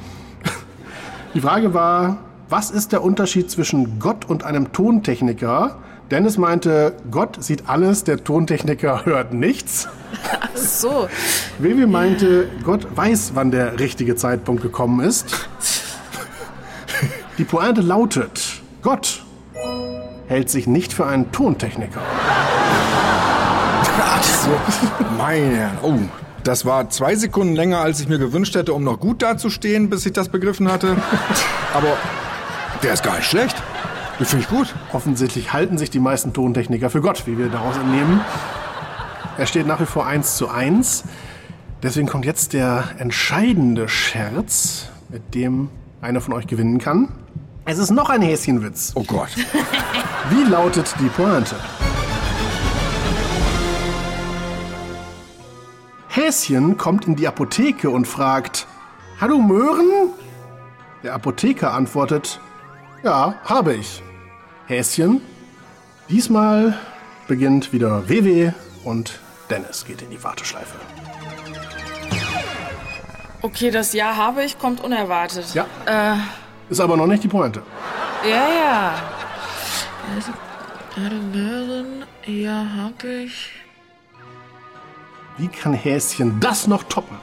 [1.34, 5.78] Die Frage war, was ist der Unterschied zwischen Gott und einem Tontechniker?
[6.10, 9.88] Dennis meinte, Gott sieht alles, der Tontechniker hört nichts.
[10.40, 11.08] Ach so.
[11.58, 15.48] Vivi meinte, Gott weiß, wann der richtige Zeitpunkt gekommen ist.
[17.36, 19.24] Die Pointe lautet, Gott
[20.28, 22.00] hält sich nicht für einen Tontechniker.
[24.00, 24.50] Ach so.
[25.18, 25.78] Meine Herren.
[25.82, 25.98] Oh,
[26.44, 30.06] das war zwei Sekunden länger, als ich mir gewünscht hätte, um noch gut dazustehen, bis
[30.06, 30.96] ich das begriffen hatte.
[31.74, 31.96] Aber
[32.84, 33.56] der ist gar nicht schlecht.
[34.20, 34.72] Den finde ich gut.
[34.92, 38.20] Offensichtlich halten sich die meisten Tontechniker für Gott, wie wir daraus entnehmen.
[39.38, 41.02] Er steht nach wie vor 1 zu 1.
[41.82, 45.70] Deswegen kommt jetzt der entscheidende Scherz, mit dem
[46.00, 47.08] einer von euch gewinnen kann.
[47.66, 48.92] Es ist noch ein Häschenwitz.
[48.94, 49.30] Oh Gott.
[50.30, 51.56] Wie lautet die Pointe?
[56.08, 58.66] Häschen kommt in die Apotheke und fragt,
[59.20, 60.10] Hallo Möhren?
[61.02, 62.38] Der Apotheker antwortet,
[63.02, 64.02] Ja, habe ich.
[64.66, 65.22] Häschen.
[66.10, 66.78] Diesmal
[67.28, 68.52] beginnt wieder WW
[68.84, 70.76] und Dennis geht in die Warteschleife.
[73.40, 75.54] Okay, das Ja habe ich, kommt unerwartet.
[75.54, 75.66] Ja.
[76.68, 77.62] Ist aber noch nicht die Pointe.
[78.24, 78.94] Ja, ja.
[80.14, 80.32] Also,
[80.96, 83.50] Möhren, ja, hab ich.
[85.36, 87.18] Wie kann Häschen das noch toppen?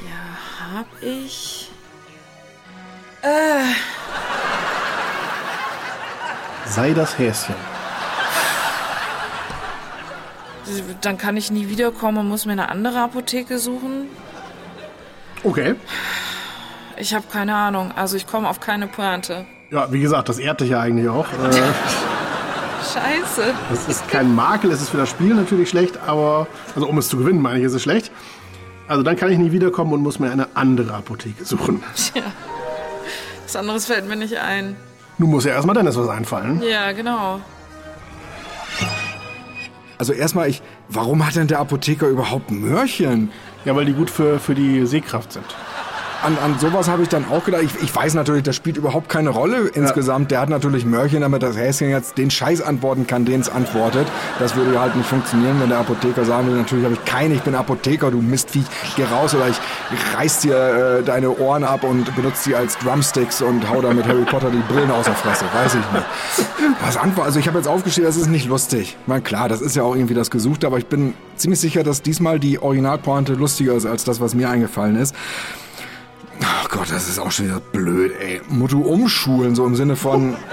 [0.00, 1.70] Ja, hab ich.
[6.66, 7.73] Sei das Häschen.
[11.00, 14.08] Dann kann ich nie wiederkommen und muss mir eine andere Apotheke suchen.
[15.42, 15.74] Okay.
[16.96, 17.92] Ich habe keine Ahnung.
[17.96, 19.46] Also ich komme auf keine Pointe.
[19.70, 21.26] Ja, wie gesagt, das ehrt dich ja eigentlich auch.
[21.26, 21.52] Äh,
[22.92, 23.54] Scheiße.
[23.70, 27.08] Das ist kein Makel, es ist für das Spiel natürlich schlecht, aber, also um es
[27.08, 28.12] zu gewinnen, meine ich, ist es schlecht.
[28.86, 31.82] Also dann kann ich nie wiederkommen und muss mir eine andere Apotheke suchen.
[31.96, 32.22] Tja.
[33.44, 34.76] Was anderes fällt mir nicht ein.
[35.18, 36.62] Nun muss ja erstmal Dennis was einfallen.
[36.62, 37.40] Ja, genau.
[39.98, 43.30] Also erstmal, ich, warum hat denn der Apotheker überhaupt Möhrchen?
[43.64, 45.46] Ja, weil die gut für, für die Sehkraft sind.
[46.24, 47.62] An, an sowas habe ich dann auch gedacht.
[47.64, 50.30] Ich, ich weiß natürlich, das spielt überhaupt keine Rolle insgesamt.
[50.30, 54.06] Der hat natürlich Möhrchen, damit das Häschen jetzt den Scheiß antworten kann, den es antwortet.
[54.38, 57.34] Das würde ja halt nicht funktionieren, wenn der Apotheker sagen will, natürlich habe ich keine,
[57.34, 58.64] ich bin Apotheker, du Mistviech,
[58.96, 59.56] geh raus oder ich
[60.16, 64.06] reiß dir äh, deine Ohren ab und benutze sie als Drumsticks und hau da mit
[64.06, 66.06] Harry Potter die Brillen aus der Fresse, weiß ich nicht.
[66.82, 67.26] Was antworten?
[67.26, 68.96] Also ich habe jetzt aufgeschrieben, das ist nicht lustig.
[68.98, 71.82] Ich meine, klar, das ist ja auch irgendwie das Gesuchte, aber ich bin ziemlich sicher,
[71.82, 75.14] dass diesmal die Originalpointe lustiger ist als das, was mir eingefallen ist.
[76.40, 78.40] Oh Gott, das ist auch schon wieder blöd, ey.
[78.48, 80.36] Motto umschulen, so im Sinne von.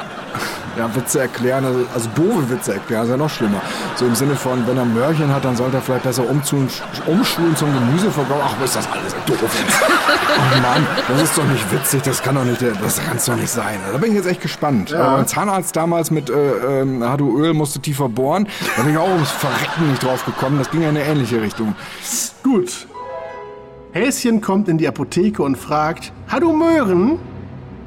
[0.77, 3.61] ja, Witze erklären, also, also doofe Witze erklären, ist ja noch schlimmer.
[3.95, 6.69] So im Sinne von, wenn er Mörchen hat, dann sollte er vielleicht besser umzun,
[7.05, 8.41] umschulen zum Gemüseverkauf.
[8.43, 9.37] Ach, was ist das alles doof.
[10.37, 13.35] Ach Mann, das ist doch nicht witzig, das kann doch nicht, das kann es doch
[13.35, 13.79] nicht sein.
[13.91, 14.91] Da bin ich jetzt echt gespannt.
[14.91, 15.17] Ja.
[15.17, 16.33] Mein Zahnarzt damals mit äh,
[16.81, 20.57] äh, Hadu Öl musste tiefer bohren, da bin ich auch ums Verrecken nicht drauf gekommen.
[20.57, 21.75] Das ging ja in eine ähnliche Richtung.
[22.43, 22.87] Gut.
[23.93, 27.19] Häschen kommt in die Apotheke und fragt, Hadu Möhren?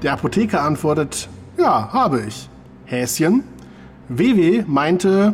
[0.03, 2.51] Der Apotheker antwortet, ja, habe ich.
[2.85, 3.43] Häschen.
[4.09, 5.33] WW meinte,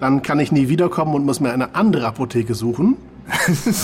[0.00, 2.96] dann kann ich nie wiederkommen und muss mir eine andere Apotheke suchen.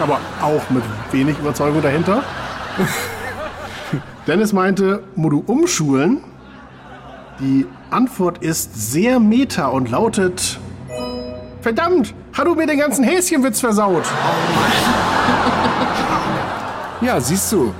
[0.00, 2.24] Aber auch mit wenig Überzeugung dahinter.
[4.26, 6.24] Dennis meinte, Modu umschulen.
[7.38, 10.58] Die Antwort ist sehr meta und lautet:
[11.62, 14.02] Verdammt, hat du mir den ganzen Häschenwitz versaut?
[17.00, 17.72] ja, siehst du.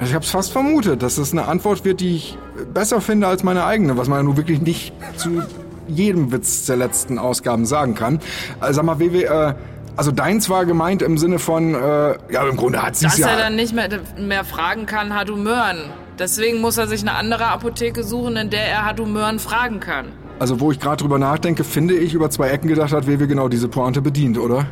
[0.00, 2.38] Ich hab's fast vermutet, dass es eine Antwort wird, die ich
[2.72, 5.42] besser finde als meine eigene, was man ja nun wirklich nicht zu
[5.88, 8.20] jedem Witz der letzten Ausgaben sagen kann.
[8.60, 9.54] Also, sag mal, WW, äh,
[9.96, 13.30] also deins war gemeint im Sinne von, äh, ja, im Grunde hat sie Dass ja...
[13.30, 15.78] er dann nicht mehr, mehr fragen kann, hat du Möhren.
[16.20, 19.80] Deswegen muss er sich eine andere Apotheke suchen, in der er hat du Möhren fragen
[19.80, 20.12] kann.
[20.38, 23.48] Also wo ich gerade drüber nachdenke, finde ich, über zwei Ecken gedacht hat, WW genau
[23.48, 24.66] diese Pointe bedient, oder?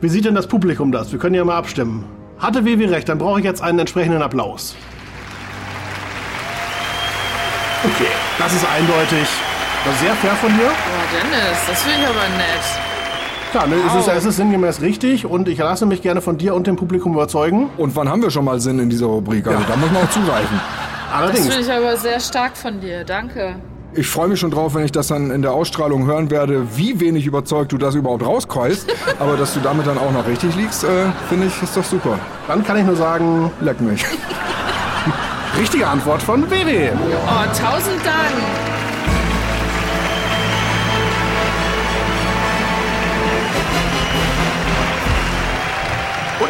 [0.00, 1.12] Wie sieht denn das Publikum das?
[1.12, 2.04] Wir können ja mal abstimmen.
[2.38, 4.74] Hatte WW recht, dann brauche ich jetzt einen entsprechenden Applaus.
[7.84, 9.28] Okay, das ist eindeutig.
[9.84, 10.64] Das ist sehr fair von dir.
[10.64, 12.64] Boah, Dennis, das finde ich aber nett.
[13.50, 16.54] Klar, ne, es, ist, es ist sinngemäß richtig und ich lasse mich gerne von dir
[16.54, 17.68] und dem Publikum überzeugen.
[17.78, 19.46] Und wann haben wir schon mal Sinn in dieser Rubrik?
[19.46, 19.66] Also Ja.
[19.66, 20.60] da muss man auch zugreifen.
[21.12, 21.46] Allerdings.
[21.46, 23.04] Das finde ich aber sehr stark von dir.
[23.04, 23.56] Danke.
[23.92, 27.00] Ich freue mich schon drauf, wenn ich das dann in der Ausstrahlung hören werde, wie
[27.00, 28.88] wenig überzeugt du das überhaupt rauskeulst.
[29.18, 32.18] Aber dass du damit dann auch noch richtig liegst, äh, finde ich, ist doch super.
[32.46, 34.04] Dann kann ich nur sagen, Leck mich.
[35.58, 36.90] richtige Antwort von WW.
[36.92, 38.69] Oh, tausend Dank.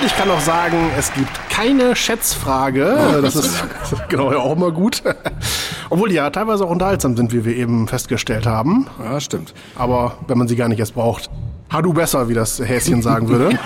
[0.00, 3.20] Und ich kann auch sagen, es gibt keine Schätzfrage.
[3.20, 3.62] Das ist
[4.08, 5.02] genau ja auch immer gut.
[5.90, 8.86] Obwohl die ja teilweise auch unterhaltsam sind, wie wir eben festgestellt haben.
[9.04, 9.52] Ja, stimmt.
[9.76, 11.28] Aber wenn man sie gar nicht erst braucht.
[11.70, 13.58] Hadu besser, wie das Häschen sagen würde.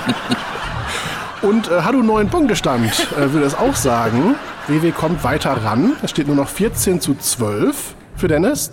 [1.42, 4.34] Und äh, Hadu neun Punktestand äh, würde es auch sagen.
[4.66, 5.92] WW kommt weiter ran.
[6.02, 8.72] Es steht nur noch 14 zu 12 für Dennis.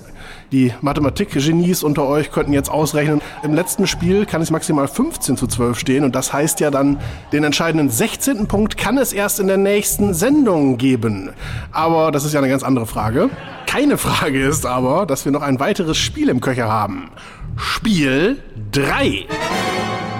[0.51, 5.47] Die Mathematik-Genies unter euch könnten jetzt ausrechnen, im letzten Spiel kann es maximal 15 zu
[5.47, 6.99] 12 stehen und das heißt ja dann,
[7.31, 8.47] den entscheidenden 16.
[8.47, 11.29] Punkt kann es erst in der nächsten Sendung geben.
[11.71, 13.29] Aber das ist ja eine ganz andere Frage.
[13.65, 17.11] Keine Frage ist aber, dass wir noch ein weiteres Spiel im Köcher haben.
[17.55, 18.37] Spiel
[18.73, 19.25] 3.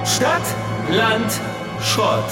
[0.06, 0.42] Stadt,
[0.90, 1.42] Land,
[1.82, 2.24] Schrott.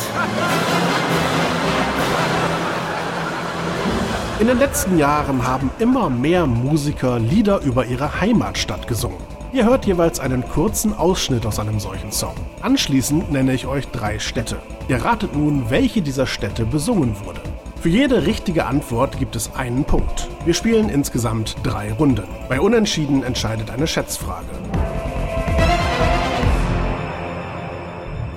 [4.39, 9.19] In den letzten Jahren haben immer mehr Musiker Lieder über ihre Heimatstadt gesungen.
[9.51, 12.35] Ihr hört jeweils einen kurzen Ausschnitt aus einem solchen Song.
[12.61, 14.55] Anschließend nenne ich euch drei Städte.
[14.87, 17.41] Ihr ratet nun, welche dieser Städte besungen wurde.
[17.81, 20.29] Für jede richtige Antwort gibt es einen Punkt.
[20.45, 22.29] Wir spielen insgesamt drei Runden.
[22.47, 24.47] Bei Unentschieden entscheidet eine Schätzfrage.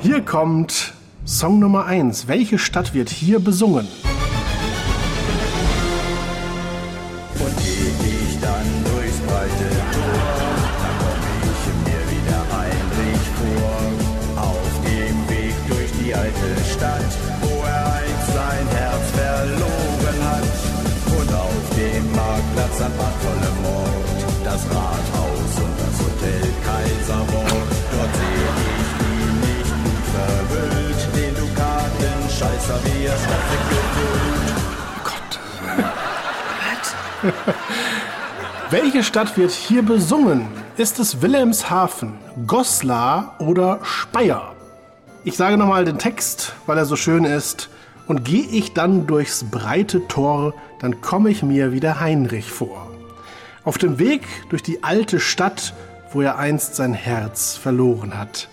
[0.02, 2.26] Hier kommt Song Nummer 1.
[2.26, 3.86] Welche Stadt wird hier besungen?
[38.70, 40.48] Welche Stadt wird hier besungen?
[40.76, 42.14] Ist es Wilhelmshaven,
[42.46, 44.54] Goslar oder Speyer?
[45.24, 47.68] Ich sage nochmal den Text, weil er so schön ist.
[48.08, 52.90] Und gehe ich dann durchs breite Tor, dann komme ich mir wie der Heinrich vor.
[53.64, 55.72] Auf dem Weg durch die alte Stadt,
[56.12, 58.48] wo er einst sein Herz verloren hat.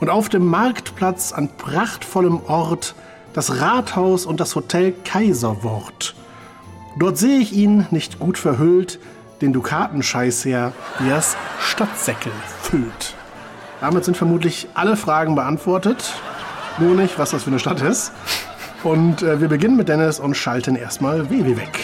[0.00, 2.94] Und auf dem Marktplatz an prachtvollem Ort
[3.32, 6.14] das Rathaus und das Hotel Kaiserwort.
[6.96, 9.00] Dort sehe ich ihn nicht gut verhüllt,
[9.40, 13.14] den Dukatenscheiß her, wie er's Stadtsäckel füllt.
[13.80, 16.14] Damit sind vermutlich alle Fragen beantwortet.
[16.78, 18.12] Nur nicht, was das für eine Stadt ist.
[18.82, 21.80] Und äh, wir beginnen mit Dennis und schalten erstmal WW weg.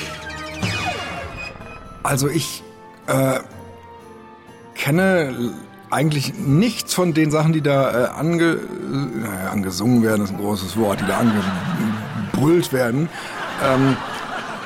[2.02, 2.62] Also ich
[3.06, 3.40] äh,
[4.74, 5.52] kenne
[5.90, 10.76] eigentlich nichts von den Sachen, die da äh, ange, äh, angesungen werden, ist ein großes
[10.76, 13.08] Wort, die da angebrüllt werden.
[13.64, 13.96] Ähm,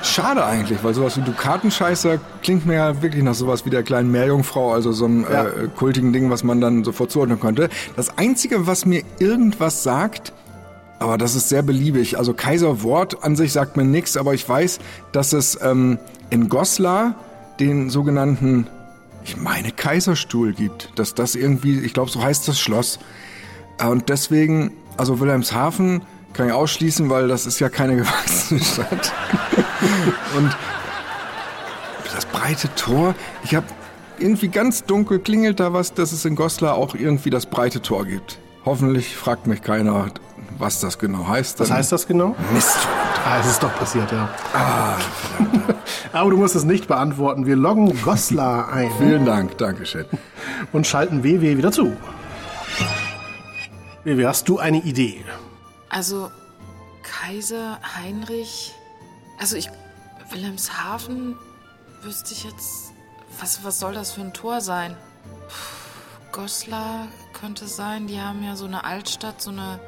[0.05, 4.11] Schade eigentlich, weil sowas wie Dukatenscheißer klingt mir ja wirklich nach sowas wie der kleinen
[4.13, 5.45] Meerjungfrau, also so einem Ja.
[5.45, 7.69] äh, kultigen Ding, was man dann sofort zuordnen könnte.
[7.97, 10.33] Das Einzige, was mir irgendwas sagt,
[10.99, 12.19] aber das ist sehr beliebig.
[12.19, 14.79] Also Kaiserwort an sich sagt mir nichts, aber ich weiß,
[15.13, 15.99] dass es ähm,
[16.31, 17.15] in Goslar
[17.59, 18.67] den sogenannten,
[19.25, 20.91] ich meine, Kaiserstuhl gibt.
[20.97, 22.99] Dass das irgendwie, ich glaube, so heißt das Schloss.
[23.79, 26.03] Äh, Und deswegen, also Wilhelmshaven
[26.33, 29.13] kann ich ausschließen, weil das ist ja keine gewachsene Stadt.
[30.37, 30.57] Und
[32.15, 33.15] das breite Tor,
[33.45, 33.67] ich habe
[34.19, 38.05] irgendwie ganz dunkel klingelt da was, dass es in Goslar auch irgendwie das breite Tor
[38.07, 38.39] gibt.
[38.65, 40.07] Hoffentlich fragt mich keiner,
[40.59, 41.61] was das genau heißt.
[41.61, 42.35] Was heißt das genau?
[42.53, 42.77] Mist.
[43.27, 44.29] Ah, es ist doch passiert, ja.
[46.13, 47.47] Aber du musst es nicht beantworten.
[47.47, 50.05] Wir loggen Goslar ein Vielen Dank, Dankeschön.
[50.73, 51.97] und schalten WW wieder zu.
[54.05, 55.25] WW, hast du eine Idee?
[55.89, 56.31] Also
[57.03, 58.75] Kaiser Heinrich,
[59.45, 59.69] also ich
[60.31, 61.37] Wilhelmshaven
[62.01, 62.95] wüsste ich jetzt,
[63.39, 64.97] was was soll das für ein Tor sein?
[65.49, 69.81] Puh, Goslar könnte sein, die haben ja so eine Altstadt, so eine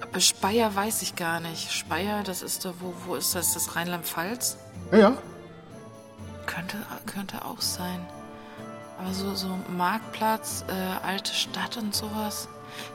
[0.00, 1.72] aber Speyer weiß ich gar nicht.
[1.72, 3.54] Speyer, das ist da, wo, wo ist das?
[3.54, 4.56] Das Rheinland-Pfalz?
[4.92, 5.16] Ja, ja.
[6.46, 6.76] Könnte,
[7.06, 8.06] könnte auch sein.
[9.00, 12.46] Aber so, so Marktplatz, äh, alte Stadt und sowas.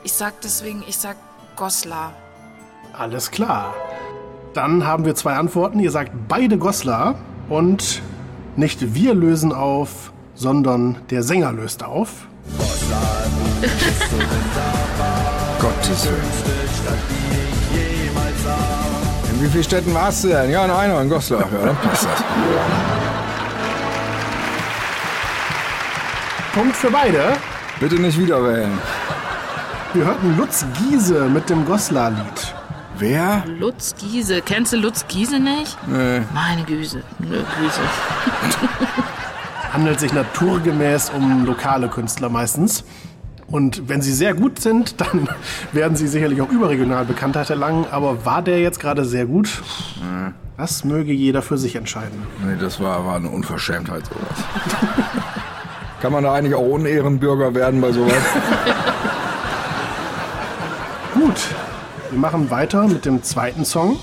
[0.04, 1.18] Ich sag deswegen, ich sag
[1.56, 2.14] Goslar.
[2.94, 3.74] Alles klar.
[4.54, 5.78] Dann haben wir zwei Antworten.
[5.80, 7.14] Ihr sagt beide Goslar
[7.48, 8.02] und
[8.56, 12.26] nicht wir lösen auf, sondern der Sänger löst auf.
[15.58, 16.20] Gottes Willen.
[19.32, 20.50] In wie vielen Städten warst du denn?
[20.50, 21.40] Ja, in einer, in Goslar.
[21.40, 22.22] Ja, dann passt das.
[26.52, 27.32] Punkt für beide.
[27.80, 28.78] Bitte nicht wieder wählen.
[29.94, 32.54] Wir hörten Lutz Giese mit dem Goslar-Lied.
[32.98, 33.44] Wer?
[33.46, 34.42] Lutz Giese.
[34.42, 35.76] Kennst du Lutz Giese nicht?
[35.86, 36.20] Nee.
[36.34, 37.02] Meine Güse.
[37.18, 37.80] Nö, Güse.
[39.72, 42.84] Handelt sich naturgemäß um lokale Künstler meistens.
[43.46, 45.28] Und wenn sie sehr gut sind, dann
[45.72, 47.86] werden sie sicherlich auch überregional Bekanntheit erlangen.
[47.90, 49.62] Aber war der jetzt gerade sehr gut?
[50.56, 52.22] Das möge jeder für sich entscheiden.
[52.46, 54.44] Nee, das war, war eine Unverschämtheit, sowas.
[56.00, 58.14] Kann man da eigentlich auch Unehrenbürger werden bei sowas?
[61.14, 61.40] Gut,
[62.12, 63.96] wir machen weiter mit dem zweiten Song.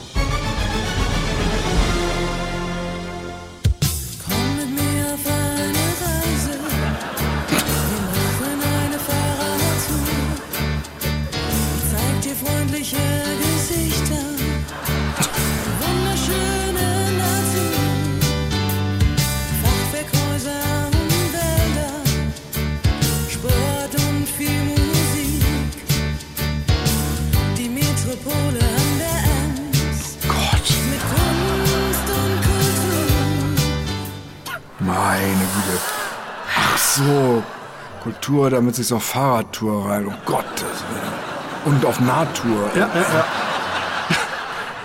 [38.39, 40.05] Kultur, damit sich auf Fahrradtour rein.
[40.05, 41.75] Um Gottes Willen.
[41.75, 42.69] Und auf Nahtour.
[42.73, 43.25] Ja, ja, ja.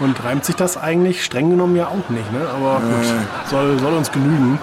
[0.01, 2.49] Und reimt sich das eigentlich streng genommen ja auch nicht, ne?
[2.49, 4.59] Aber gut, soll, soll uns genügen.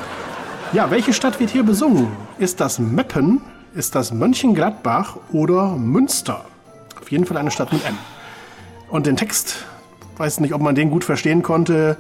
[0.73, 2.11] Ja, welche Stadt wird hier besungen?
[2.37, 3.39] Ist das Meppen,
[3.73, 6.43] ist das Mönchengladbach oder Münster?
[7.01, 7.97] Auf jeden Fall eine Stadt mit M.
[8.89, 9.63] Und den Text,
[10.17, 11.95] weiß nicht, ob man den gut verstehen konnte.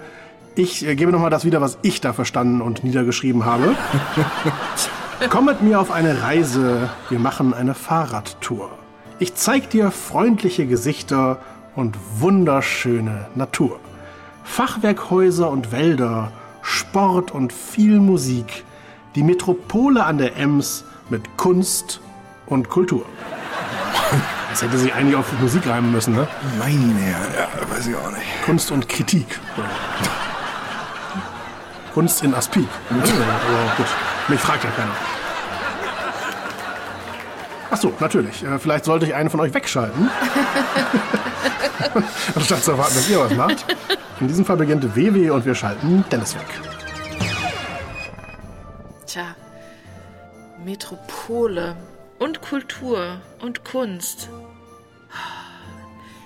[0.55, 3.75] Ich äh, gebe nochmal das wieder, was ich da verstanden und niedergeschrieben habe.
[5.29, 8.71] Komm mit mir auf eine Reise, wir machen eine Fahrradtour.
[9.19, 11.37] Ich zeig dir freundliche Gesichter
[11.75, 13.79] und wunderschöne Natur.
[14.43, 16.31] Fachwerkhäuser und Wälder,
[16.63, 18.63] Sport und viel Musik.
[19.13, 22.01] Die Metropole an der Ems mit Kunst
[22.47, 23.05] und Kultur.
[24.49, 26.27] Das hätte sich eigentlich auf Musik reimen müssen, ne?
[26.57, 28.25] Meine ja, weiß ich auch nicht.
[28.43, 29.39] Kunst und Kritik.
[31.93, 32.67] Kunst in Aspik.
[32.89, 33.87] Aber gut,
[34.27, 35.10] mich fragt ja keiner.
[37.71, 38.43] Ach so, natürlich.
[38.43, 40.09] Äh, Vielleicht sollte ich einen von euch wegschalten.
[42.35, 43.65] Anstatt zu erwarten, dass ihr was macht.
[44.19, 46.45] In diesem Fall beginnt WW und wir schalten Dennis weg.
[49.07, 49.35] Tja,
[50.63, 51.75] Metropole
[52.19, 54.29] und Kultur und Kunst.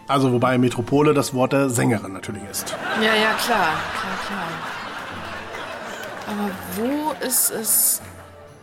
[0.08, 2.76] Also wobei Metropole das Wort der Sängerin natürlich ist.
[3.02, 3.70] Ja, ja, klar,
[4.00, 4.48] klar, klar.
[6.28, 8.02] Aber wo ist es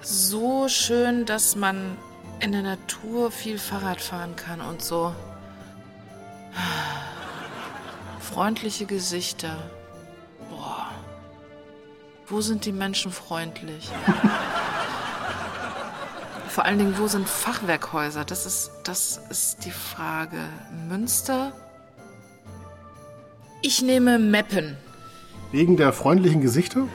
[0.02, 1.96] so schön, dass man
[2.42, 5.14] in der Natur viel Fahrrad fahren kann und so?
[8.20, 9.56] Freundliche Gesichter.
[10.50, 10.88] Boah.
[12.26, 13.88] Wo sind die Menschen freundlich?
[16.48, 18.24] Vor allen Dingen, wo sind Fachwerkhäuser?
[18.24, 20.40] Das ist, das ist die Frage.
[20.88, 21.52] Münster?
[23.62, 24.76] Ich nehme Meppen.
[25.52, 26.88] Wegen der freundlichen Gesichter?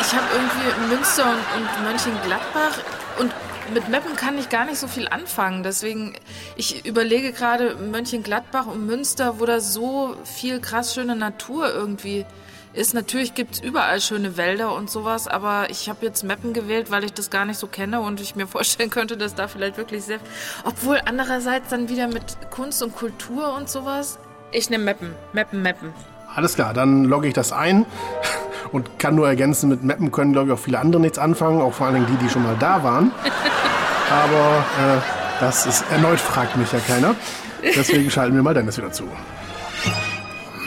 [0.00, 2.78] Ich habe irgendwie Münster und, und Mönchengladbach
[3.18, 3.32] und
[3.72, 5.62] mit Meppen kann ich gar nicht so viel anfangen.
[5.62, 6.14] Deswegen,
[6.56, 12.26] ich überlege gerade Mönchengladbach und Münster, wo da so viel krass schöne Natur irgendwie
[12.74, 12.94] ist.
[12.94, 17.12] Natürlich gibt's überall schöne Wälder und sowas, aber ich habe jetzt Meppen gewählt, weil ich
[17.12, 20.18] das gar nicht so kenne und ich mir vorstellen könnte, dass da vielleicht wirklich sehr...
[20.64, 24.18] Obwohl andererseits dann wieder mit Kunst und Kultur und sowas.
[24.50, 25.94] Ich nehme Meppen, Meppen, Meppen.
[26.34, 27.84] Alles klar, dann logge ich das ein
[28.72, 31.74] und kann nur ergänzen, mit Mappen können, glaube ich, auch viele andere nichts anfangen, auch
[31.74, 33.12] vor allen Dingen die, die schon mal da waren.
[34.10, 35.00] Aber äh,
[35.40, 37.14] das ist erneut fragt mich ja keiner.
[37.62, 39.04] Deswegen schalten wir mal Dennis wieder zu.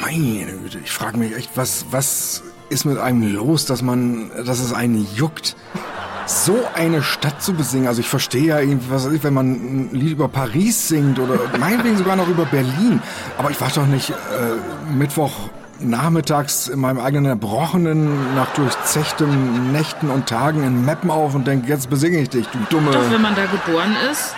[0.02, 4.60] Meine Güte, ich frage mich echt, was, was ist mit einem los, dass man, dass
[4.60, 5.56] es einen juckt,
[6.26, 7.88] so eine Stadt zu besingen.
[7.88, 11.20] Also ich verstehe ja irgendwie, was weiß ich, wenn man ein Lied über Paris singt
[11.20, 13.02] oder meinetwegen sogar noch über Berlin.
[13.38, 14.14] Aber ich war doch nicht äh,
[14.94, 15.32] Mittwoch
[15.80, 21.68] nachmittags in meinem eigenen Erbrochenen nach durchzechtem Nächten und Tagen in Mappen auf und denke,
[21.68, 22.92] jetzt besinge ich dich, du dumme...
[22.92, 24.34] Doch, wenn man da geboren ist,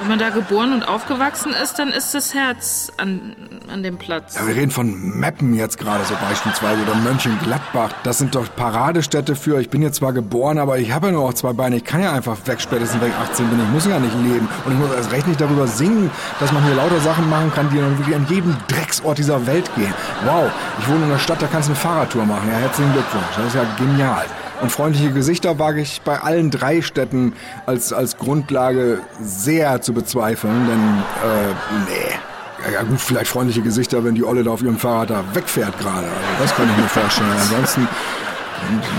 [0.00, 3.36] wenn man da geboren und aufgewachsen ist, dann ist das Herz an,
[3.70, 4.36] an dem Platz.
[4.36, 7.90] Ja, wir reden von Meppen jetzt gerade so beispielsweise oder Mönchengladbach.
[8.02, 11.28] Das sind doch Paradestädte für, ich bin jetzt zwar geboren, aber ich habe ja nur
[11.28, 11.76] auch zwei Beine.
[11.76, 13.60] Ich kann ja einfach weg, spätestens wenn ich 18 bin.
[13.60, 14.48] Ich muss ja nicht leben.
[14.64, 17.68] Und ich muss erst recht nicht darüber singen, dass man hier lauter Sachen machen kann,
[17.70, 19.92] die dann wirklich an jedem Drecksort dieser Welt gehen.
[20.24, 22.48] Wow, ich wohne in einer Stadt, da kannst du eine Fahrradtour machen.
[22.50, 23.36] Ja, herzlichen Glückwunsch.
[23.36, 24.24] Das ist ja genial.
[24.60, 27.32] Und freundliche Gesichter wage ich bei allen drei Städten
[27.66, 31.54] als, als Grundlage sehr zu bezweifeln, denn, äh,
[31.88, 32.72] nee.
[32.74, 36.06] Ja, gut, vielleicht freundliche Gesichter, wenn die Olle da auf ihrem Fahrrad da wegfährt gerade.
[36.06, 37.30] Also das kann ich mir vorstellen.
[37.30, 37.88] Ansonsten,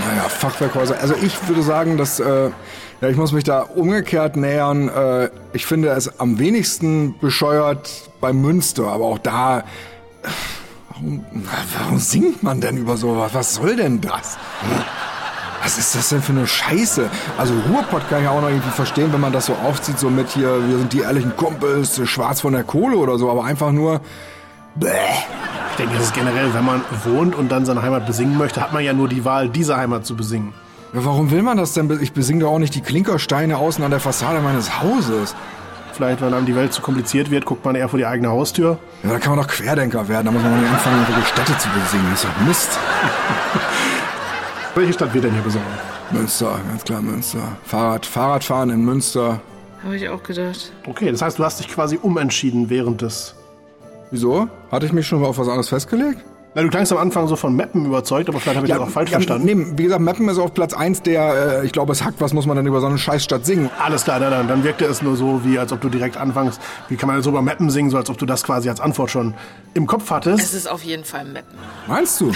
[0.08, 0.96] naja, Fachwerkhäuser.
[1.00, 2.50] Also ich würde sagen, dass, äh,
[3.00, 4.88] ja, ich muss mich da umgekehrt nähern.
[4.88, 9.62] Äh, ich finde es am wenigsten bescheuert bei Münster, aber auch da,
[10.88, 11.24] warum,
[11.78, 13.32] warum singt man denn über sowas?
[13.32, 14.38] Was soll denn das?
[15.62, 17.08] Was ist das denn für eine Scheiße?
[17.38, 20.28] Also Ruhrpott kann ich auch noch irgendwie verstehen, wenn man das so aufzieht, so mit
[20.30, 24.00] hier, wir sind die ehrlichen Kumpels, schwarz von der Kohle oder so, aber einfach nur,
[24.74, 24.88] bäh.
[25.70, 28.72] Ich denke, das ist generell, wenn man wohnt und dann seine Heimat besingen möchte, hat
[28.72, 30.52] man ja nur die Wahl, diese Heimat zu besingen.
[30.92, 31.96] Ja, warum will man das denn?
[32.02, 35.34] Ich besinge doch auch nicht die Klinkersteine außen an der Fassade meines Hauses.
[35.94, 38.78] Vielleicht, wenn einem die Welt zu kompliziert wird, guckt man eher vor die eigene Haustür.
[39.02, 41.68] Ja, da kann man doch Querdenker werden, da muss man nicht anfangen, wirklich Städte zu
[41.68, 42.06] besingen.
[42.10, 42.78] Das ist doch Mist.
[44.74, 45.66] Welche Stadt wird denn hier besungen?
[46.12, 47.56] Münster, ganz klar Münster.
[47.64, 49.40] Fahrrad, Fahrradfahren in Münster.
[49.84, 50.72] Habe ich auch gedacht.
[50.86, 53.34] Okay, das heißt, du hast dich quasi umentschieden während des...
[54.10, 54.48] Wieso?
[54.70, 56.24] Hatte ich mich schon auf was anderes festgelegt?
[56.54, 58.88] Na, du klangst am Anfang so von Mappen überzeugt, aber vielleicht habe ich das auch
[58.88, 59.46] falsch verstanden.
[59.46, 62.34] Nee, wie gesagt, Meppen ist auf Platz 1 der, äh, ich glaube, es hackt, was
[62.34, 63.70] muss man denn über so eine Scheißstadt singen?
[63.78, 66.60] Alles klar, dann, dann, dann wirkte es nur so, wie als ob du direkt anfängst.
[66.88, 68.80] Wie kann man denn so über Mappen singen, so als ob du das quasi als
[68.80, 69.34] Antwort schon
[69.72, 70.42] im Kopf hattest?
[70.42, 71.58] Es ist auf jeden Fall Meppen.
[71.86, 72.32] Meinst du?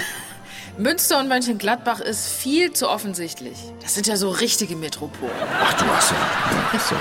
[0.79, 3.57] Münster und Mönchengladbach ist viel zu offensichtlich.
[3.81, 5.33] Das sind ja so richtige Metropolen.
[5.63, 6.17] Ach du hast ja.
[6.73, 6.95] ja, so.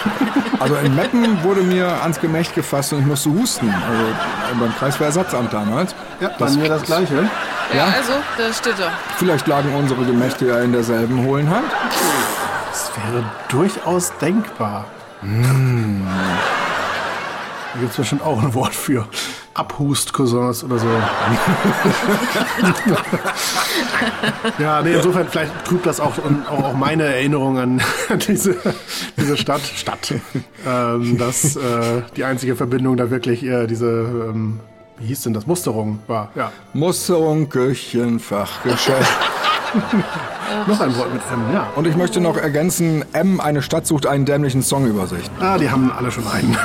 [0.62, 3.70] Also in Meppen wurde mir ans Gemächt gefasst und ich musste husten.
[3.70, 5.94] Also beim Kreiswehrersatzamt damals.
[6.22, 7.30] Ja, bei mir das Gleiche.
[7.74, 8.92] Ja, also, da steht er.
[9.18, 11.70] Vielleicht lagen unsere Gemächte ja in derselben hohlen Hand.
[12.70, 14.86] Das wäre durchaus denkbar.
[15.20, 16.08] Hm.
[17.74, 19.06] Da gibt es bestimmt auch ein Wort für.
[19.56, 20.88] Abhust-Cousins oder so.
[24.60, 26.14] ja, nee, insofern, vielleicht trübt das auch,
[26.50, 27.82] auch, meine Erinnerung an
[28.28, 28.58] diese,
[29.18, 30.14] diese Stadt, Stadt,
[30.68, 34.60] ähm, dass äh, die einzige Verbindung da wirklich äh, diese, ähm,
[34.98, 36.32] wie hieß denn das, Musterung war.
[36.36, 36.52] Ja.
[36.74, 39.10] Musterung, Küchen, Fachgeschäft.
[40.68, 41.68] Noch ein Wort mit M, ja.
[41.76, 45.32] Und ich möchte noch ergänzen, M, eine Stadt sucht einen dämlichen Songübersicht.
[45.40, 46.58] Ah, die haben alle schon einen.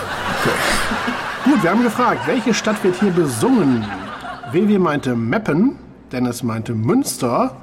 [1.61, 3.84] Gut, wir haben gefragt, welche Stadt wird hier besungen?
[4.50, 5.78] WW meinte Meppen,
[6.11, 7.54] Dennis meinte Münster.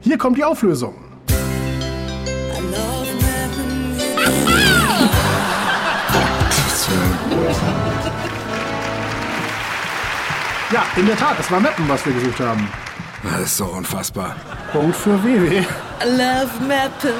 [0.00, 0.96] Hier kommt die Auflösung.
[10.72, 12.68] Ja, in der Tat, es war Meppen, was wir gesucht haben.
[13.22, 14.34] Das ist so unfassbar.
[14.72, 15.58] Punkt für WW.
[15.58, 15.64] I
[16.04, 17.12] love mapping.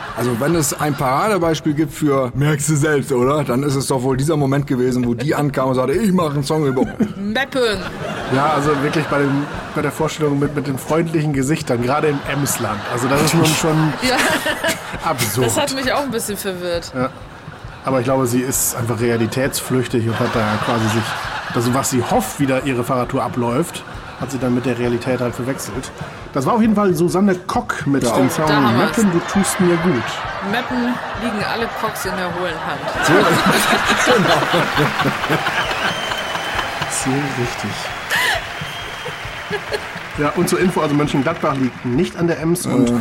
[0.16, 3.44] Also wenn es ein Paradebeispiel gibt für merkst du selbst, oder?
[3.44, 6.34] Dann ist es doch wohl dieser Moment gewesen, wo die ankam und sagte, ich mache
[6.34, 6.82] einen Song über.
[7.16, 7.78] Meppen.
[8.34, 9.44] Ja, also wirklich bei, dem,
[9.74, 12.80] bei der Vorstellung mit, mit den freundlichen Gesichtern, gerade im Emsland.
[12.92, 14.16] Also das ist nun schon Ja,
[15.04, 15.46] absurd.
[15.48, 16.92] das hat mich auch ein bisschen verwirrt.
[17.84, 21.04] Aber ich glaube, sie ist einfach realitätsflüchtig und hat da quasi sich,
[21.54, 23.84] das, was sie hofft, wie da ihre Fahrradtour abläuft,
[24.20, 25.90] hat sie dann mit der Realität halt verwechselt.
[26.36, 28.76] Das war auf jeden Fall Susanne Kock mit dem da Song.
[28.76, 30.02] Meppen, du tust mir gut.
[30.50, 32.78] Meppen liegen alle Cocks in der hohlen Hand.
[36.90, 37.70] Sehr richtig.
[40.18, 42.92] Ja, und zur Info, also Mönchengladbach liegt nicht an der Ems und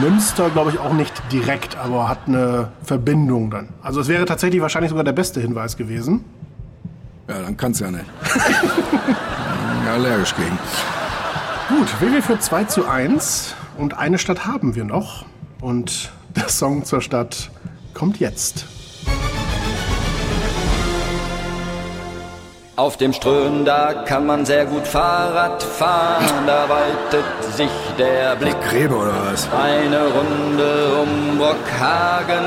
[0.00, 3.68] Münster, glaube ich, auch nicht direkt, aber hat eine Verbindung dann.
[3.84, 6.24] Also es wäre tatsächlich wahrscheinlich sogar der beste Hinweis gewesen.
[7.28, 8.06] Ja, dann kann's ja nicht.
[9.86, 10.58] ja, allergisch gegen.
[11.70, 15.24] Gut, WW für 2 zu 1 und eine Stadt haben wir noch.
[15.60, 17.48] Und der Song zur Stadt
[17.94, 18.64] kommt jetzt.
[22.74, 28.60] Auf dem Ström, da kann man sehr gut Fahrrad fahren, da weitet sich der Blick.
[28.68, 29.48] Gräbe oder was?
[29.52, 32.46] Eine Runde um Brockhagen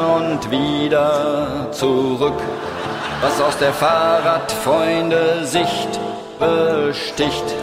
[0.00, 2.40] und wieder zurück.
[3.20, 6.00] Was aus der Fahrradfreunde Sicht
[6.38, 7.44] besticht.
[7.44, 7.56] Nicht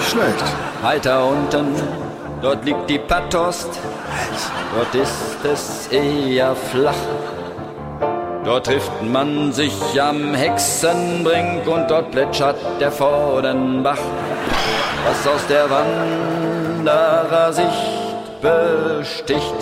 [0.10, 0.44] schlecht.
[0.82, 1.74] Weiter unten,
[2.40, 3.68] dort liegt die Patost.
[4.74, 6.94] Dort ist es eher flach.
[8.44, 14.00] Dort trifft man sich am Hexenbrink und dort plätschert der Vordenbach.
[15.06, 17.68] Was aus der Wanderersicht
[18.40, 19.54] besticht.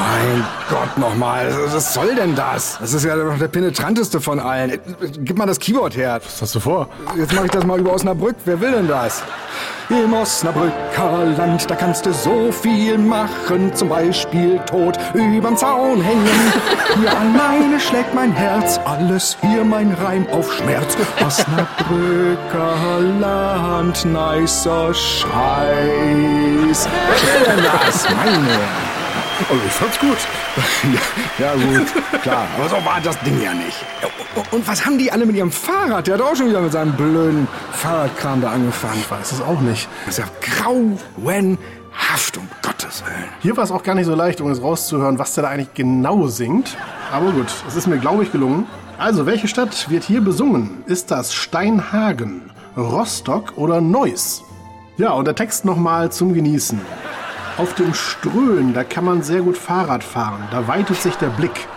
[0.00, 2.78] Mein Gott nochmal, was soll denn das?
[2.80, 4.78] Das ist ja doch der penetranteste von allen.
[5.18, 6.20] Gib mal das Keyboard her.
[6.24, 6.88] Was hast du vor?
[7.16, 8.36] Jetzt mache ich das mal über Osnabrück.
[8.46, 9.22] Wer will denn das?
[9.90, 13.74] Im Osnabrücker Land, da kannst du so viel machen.
[13.74, 16.52] Zum Beispiel tot überm Zaun hängen.
[16.98, 20.96] Hier alleine schlägt mein Herz, alles hier mein Reim auf Schmerz.
[21.26, 25.28] Osnabrücker Land, nicer Scheiß.
[26.88, 28.06] Wer will denn das?
[28.08, 28.89] Meine.
[29.48, 30.18] Also ich fand's gut.
[31.38, 32.46] Ja, gut, klar.
[32.58, 33.84] Aber so war das Ding ja nicht.
[34.50, 36.06] Und was haben die alle mit ihrem Fahrrad?
[36.06, 38.98] Der hat auch schon wieder mit seinem blöden Fahrradkram da angefangen.
[39.00, 39.88] Ich weiß es auch nicht.
[40.04, 43.28] Das ist ja grauenhaft, um Gottes Willen.
[43.40, 45.72] Hier war es auch gar nicht so leicht, um es rauszuhören, was der da eigentlich
[45.74, 46.76] genau singt.
[47.12, 48.66] Aber gut, es ist mir, glaube ich, gelungen.
[48.98, 50.82] Also, welche Stadt wird hier besungen?
[50.86, 54.42] Ist das Steinhagen, Rostock oder Neuss?
[54.98, 56.78] Ja, und der Text nochmal zum Genießen.
[57.60, 60.48] Auf dem Ströhen, da kann man sehr gut Fahrrad fahren.
[60.50, 61.68] Da weitet sich der Blick.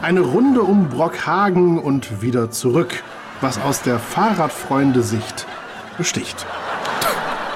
[0.00, 3.02] Eine Runde um Brockhagen und wieder zurück,
[3.40, 5.48] was aus der Fahrradfreunde-Sicht
[5.98, 6.46] besticht.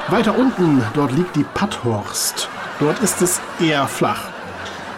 [0.09, 2.49] Weiter unten, dort liegt die Patthorst.
[2.81, 4.23] Dort ist es eher flach.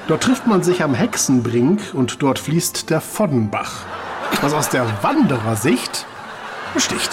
[0.08, 3.84] Dort trifft man sich am Hexenbrink und dort fließt der Voddenbach,
[4.40, 6.06] was aus der Wanderersicht
[6.72, 7.10] besticht.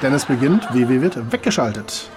[0.00, 2.08] Denn es beginnt, WW wird weggeschaltet.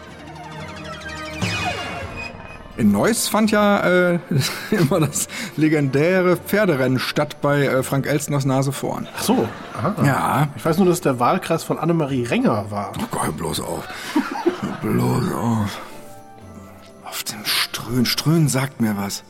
[2.80, 4.20] In Neuss fand ja äh,
[4.72, 5.28] immer das
[5.58, 9.06] legendäre Pferderennen statt bei äh, Frank Elstners Nase vorn.
[9.18, 9.96] Ach so, aha.
[10.06, 10.48] Ja.
[10.56, 12.94] Ich weiß nur, dass der Wahlkreis von Annemarie Renger war.
[12.98, 13.84] Oh Gott, hör bloß auf.
[14.82, 15.82] Bloß auf.
[17.04, 18.06] Auf dem Ströhen.
[18.06, 19.26] Ströhen sagt mir was.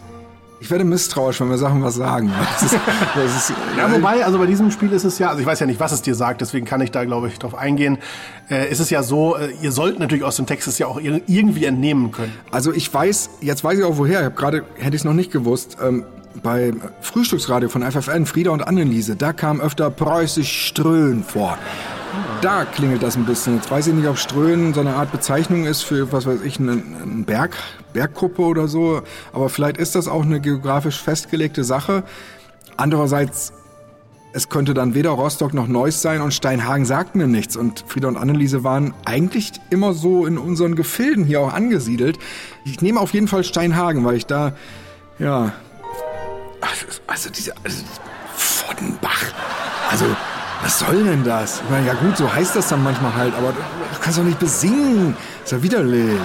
[0.62, 2.32] Ich werde misstrauisch, wenn wir Sachen was sagen.
[2.60, 2.80] Das ist,
[3.16, 5.66] das ist, Ja, wobei, also bei diesem Spiel ist es ja, also ich weiß ja
[5.66, 7.98] nicht, was es dir sagt, deswegen kann ich da, glaube ich, drauf eingehen.
[8.50, 11.00] Äh, ist es ja so, äh, ihr sollt natürlich aus dem Text es ja auch
[11.00, 12.34] ir- irgendwie entnehmen können.
[12.52, 14.20] Also ich weiß, jetzt weiß ich auch woher.
[14.20, 15.78] Ich habe gerade, hätte ich es noch nicht gewusst.
[15.82, 16.04] Ähm,
[16.44, 21.58] bei Frühstücksradio von FFN, Frieda und Anneliese, da kam öfter preußisch Ströhen vor.
[22.42, 23.56] Da klingelt das ein bisschen.
[23.56, 26.60] Jetzt weiß ich nicht, ob Ströhen so eine Art Bezeichnung ist für, was weiß ich,
[26.60, 27.58] eine, eine Berg,
[27.94, 29.02] Berggruppe oder so.
[29.34, 32.04] Aber vielleicht ist das auch eine geografisch festgelegte Sache.
[32.78, 33.52] Andererseits,
[34.32, 37.58] es könnte dann weder Rostock noch Neuss sein und Steinhagen sagt mir nichts.
[37.58, 42.18] Und Frieda und Anneliese waren eigentlich immer so in unseren Gefilden hier auch angesiedelt.
[42.64, 44.54] Ich nehme auf jeden Fall Steinhagen, weil ich da,
[45.18, 45.52] ja,
[46.62, 47.84] also, also diese, also,
[48.36, 49.26] Voddenbach.
[49.90, 50.06] Also,
[50.62, 51.62] was soll denn das?
[51.64, 54.40] Ich meine, ja gut, so heißt das dann manchmal halt, aber du kannst doch nicht
[54.40, 55.16] besingen.
[55.44, 56.20] Ist ja widerlich.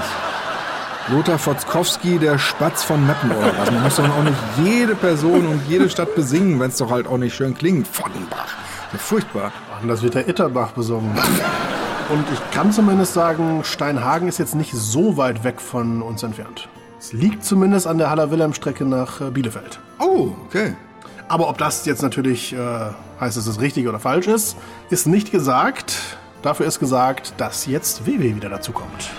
[1.08, 3.70] Lothar Fotzkowski, der Spatz von Meppen oder was.
[3.70, 7.06] Man muss doch auch nicht jede Person und jede Stadt besingen, wenn es doch halt
[7.06, 7.86] auch nicht schön klingt.
[7.86, 8.54] Voddenbach.
[8.92, 9.52] Ja, furchtbar.
[9.82, 11.14] Und das wird der Itterbach besungen.
[12.08, 16.68] Und ich kann zumindest sagen, Steinhagen ist jetzt nicht so weit weg von uns entfernt.
[16.98, 19.78] Es liegt zumindest an der Haller-Wilhelm-Strecke nach äh, Bielefeld.
[19.98, 20.74] Oh, okay.
[21.28, 22.58] Aber ob das jetzt natürlich äh,
[23.20, 24.56] heißt, dass es richtig oder falsch ist,
[24.90, 25.96] ist nicht gesagt.
[26.42, 29.10] Dafür ist gesagt, dass jetzt WW wieder dazu kommt.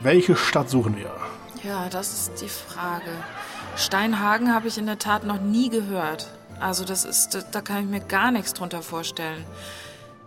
[0.00, 1.10] Welche Stadt suchen wir?
[1.62, 3.10] Ja, das ist die Frage.
[3.76, 6.28] Steinhagen habe ich in der Tat noch nie gehört.
[6.60, 9.44] Also das ist, da kann ich mir gar nichts drunter vorstellen.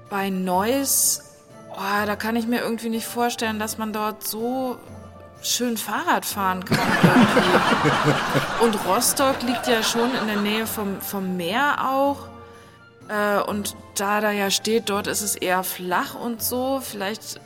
[0.10, 1.22] Bei Neuss,
[1.74, 4.78] oh, da kann ich mir irgendwie nicht vorstellen, dass man dort so
[5.42, 6.80] schön Fahrrad fahren kann.
[8.62, 12.28] Und Rostock liegt ja schon in der Nähe vom, vom Meer auch.
[13.08, 16.82] Äh, und da da ja steht, dort ist es eher flach und so.
[16.84, 17.40] Vielleicht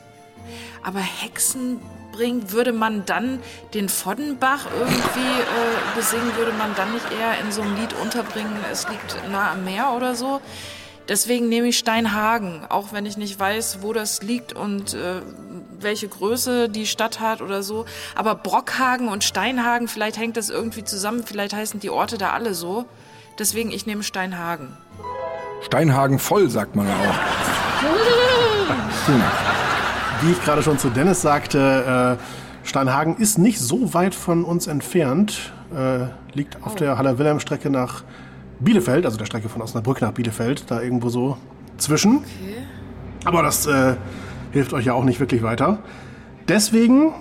[0.82, 3.40] aber Hexenbrink, würde man dann
[3.74, 8.56] den Voddenbach irgendwie äh, besingen, würde man dann nicht eher in so einem Lied unterbringen,
[8.70, 10.40] es liegt nah am Meer oder so?
[11.12, 15.20] Deswegen nehme ich Steinhagen, auch wenn ich nicht weiß, wo das liegt und äh,
[15.78, 17.84] welche Größe die Stadt hat oder so.
[18.14, 22.54] Aber Brockhagen und Steinhagen, vielleicht hängt das irgendwie zusammen, vielleicht heißen die Orte da alle
[22.54, 22.86] so.
[23.38, 24.74] Deswegen, ich nehme Steinhagen.
[25.60, 27.14] Steinhagen voll, sagt man ja auch.
[30.22, 34.66] Wie ich gerade schon zu Dennis sagte, äh, Steinhagen ist nicht so weit von uns
[34.66, 35.52] entfernt.
[35.76, 38.02] Äh, liegt auf der Haller-Wilhelm-Strecke nach
[38.64, 41.36] Bielefeld, also der Strecke von Osnabrück nach Bielefeld, da irgendwo so
[41.78, 42.24] zwischen.
[43.24, 43.94] Aber das äh,
[44.52, 45.78] hilft euch ja auch nicht wirklich weiter.
[46.48, 47.12] Deswegen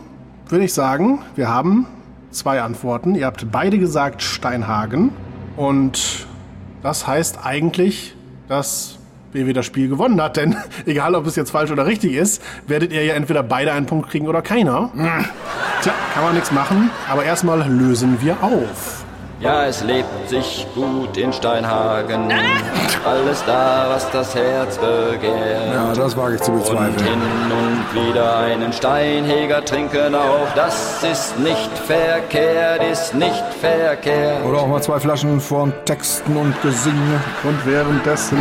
[0.47, 1.87] würde ich sagen, wir haben
[2.31, 3.15] zwei Antworten.
[3.15, 5.11] Ihr habt beide gesagt Steinhagen.
[5.57, 6.25] Und
[6.81, 8.15] das heißt eigentlich,
[8.47, 8.97] dass
[9.31, 10.37] BW das Spiel gewonnen hat.
[10.37, 13.85] Denn egal, ob es jetzt falsch oder richtig ist, werdet ihr ja entweder beide einen
[13.85, 14.89] Punkt kriegen oder keiner.
[15.81, 16.89] Tja, kann man nichts machen.
[17.09, 19.05] Aber erstmal lösen wir auf.
[19.41, 22.31] Ja, es lebt sich gut in Steinhagen.
[23.03, 25.73] Alles da, was das Herz begehrt.
[25.73, 26.95] Ja, das wage ich zu Und bezweifeln.
[27.03, 30.47] hin und wieder einen Steinheger trinken auch.
[30.55, 34.45] Das ist nicht verkehrt, ist nicht verkehrt.
[34.45, 37.19] Oder auch mal zwei Flaschen von Texten und Gesinge.
[37.43, 38.37] Und währenddessen.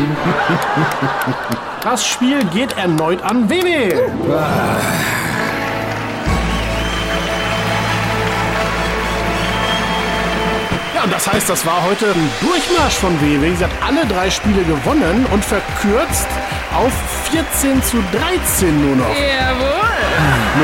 [1.82, 3.94] Das Spiel geht erneut an WW.
[11.22, 13.54] Das heißt, das war heute ein Durchmarsch von WW.
[13.54, 16.26] Sie hat alle drei Spiele gewonnen und verkürzt
[16.74, 16.90] auf
[17.30, 19.14] 14 zu 13 nur noch.
[19.14, 19.70] Jawohl.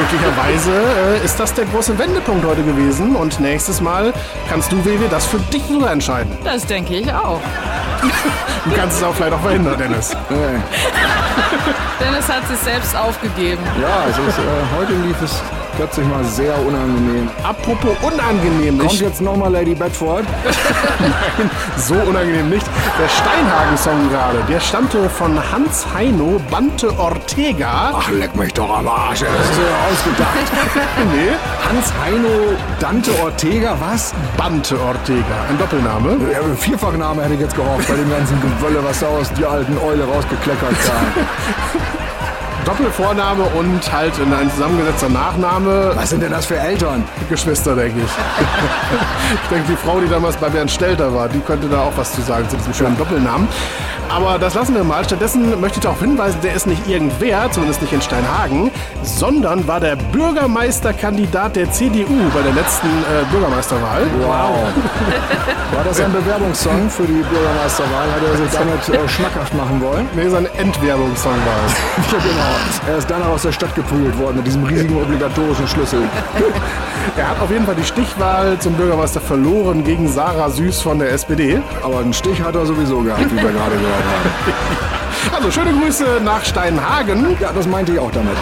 [0.00, 4.14] Möglicherweise äh, ist das der große Wendepunkt heute gewesen und nächstes Mal
[4.48, 6.38] kannst du, WW, das für dich sogar entscheiden.
[6.42, 7.40] Das denke ich auch.
[8.64, 10.16] Du kannst es auch vielleicht auch verhindern, Dennis.
[12.00, 13.62] Dennis hat sich selbst aufgegeben.
[13.80, 14.42] Ja, es ist, äh,
[14.78, 15.42] heute lief es
[15.76, 17.28] plötzlich mal sehr unangenehm.
[17.42, 20.24] Apropos unangenehm, Kommt ich, jetzt nochmal Lady Bedford?
[21.76, 22.66] so unangenehm nicht.
[22.98, 27.92] Der Steinhagen-Song gerade, der stammte von Hans Heino Bante Ortega.
[27.94, 29.20] Ach, leck mich doch am Arsch.
[29.20, 30.76] Das ist ja ausgedacht.
[31.14, 31.32] nee,
[31.68, 34.14] Hans Heino Dante Ortega, was?
[34.36, 36.16] Bante Ortega, ein Doppelname.
[36.32, 39.76] Ja, Vierfachname hätte ich jetzt gehofft, bei dem ganzen Gewölle, was da aus der alten
[39.78, 42.05] Eule rausgekleckert kam.
[42.66, 45.92] Doppelvorname und halt in ein zusammengesetzter Nachname.
[45.94, 47.04] Was sind denn das für Eltern?
[47.30, 48.10] Geschwister, denke ich.
[49.42, 52.12] ich denke, die Frau, die damals bei Bernd Stelter war, die könnte da auch was
[52.12, 53.46] zu sagen zu diesem schönen Doppelnamen.
[54.08, 55.04] Aber das lassen wir mal.
[55.04, 58.70] Stattdessen möchte ich darauf hinweisen, der ist nicht irgendwer, zumindest nicht in Steinhagen,
[59.02, 64.02] sondern war der Bürgermeisterkandidat der CDU bei der letzten äh, Bürgermeisterwahl.
[64.20, 64.68] Wow.
[65.74, 68.06] War das ein Bewerbungssong für die Bürgermeisterwahl?
[68.12, 70.06] Hat er sich damit äh, schmackhaft machen wollen?
[70.14, 71.74] Nee, sein Entwerbungssong war es.
[72.16, 72.92] Ja, genau.
[72.92, 76.00] Er ist danach aus der Stadt geprügelt worden mit diesem riesigen obligatorischen Schlüssel.
[77.16, 81.12] Er hat auf jeden Fall die Stichwahl zum Bürgermeister verloren gegen Sarah Süß von der
[81.12, 81.60] SPD.
[81.82, 85.32] Aber einen Stich hat er sowieso gehabt, wie wir gerade gehört ハハハハ。
[85.36, 87.36] Also schöne Grüße nach Steinhagen.
[87.38, 88.34] Ja, das meinte ich auch damit.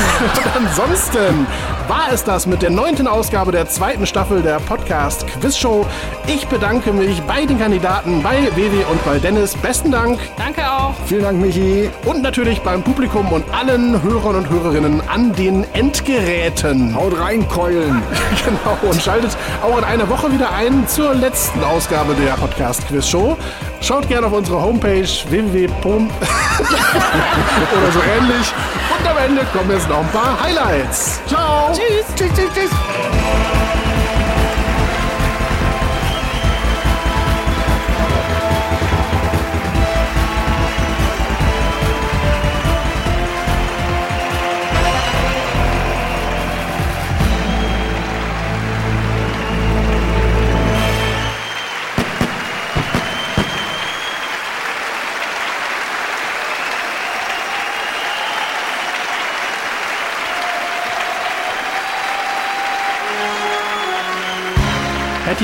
[0.54, 1.46] Ansonsten
[1.88, 5.86] war es das mit der neunten Ausgabe der zweiten Staffel der Podcast Quiz Show.
[6.26, 9.56] Ich bedanke mich bei den Kandidaten, bei Vivi und bei Dennis.
[9.56, 10.18] Besten Dank.
[10.36, 10.92] Danke auch.
[11.06, 11.88] Vielen Dank, Michi.
[12.04, 16.94] Und natürlich beim Publikum und allen Hörern und Hörerinnen an den Endgeräten.
[16.94, 18.02] Haut rein, Keulen.
[18.44, 18.76] Genau.
[18.90, 23.38] Und schaltet auch in einer Woche wieder ein zur letzten Ausgabe der Podcast Quiz Show.
[23.80, 25.68] Schaut gerne auf unsere Homepage www.
[27.76, 28.52] oder so ähnlich.
[28.96, 31.20] Und am Ende kommen jetzt noch ein paar Highlights.
[31.26, 31.72] Ciao.
[31.72, 32.06] Tschüss.
[32.16, 32.70] Tschüss, tschüss, tschüss.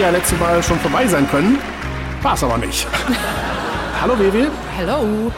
[0.01, 1.59] Ja letzte Mal schon vorbei sein können.
[2.23, 2.87] War es aber nicht.
[4.01, 5.31] hallo Wewe Hello.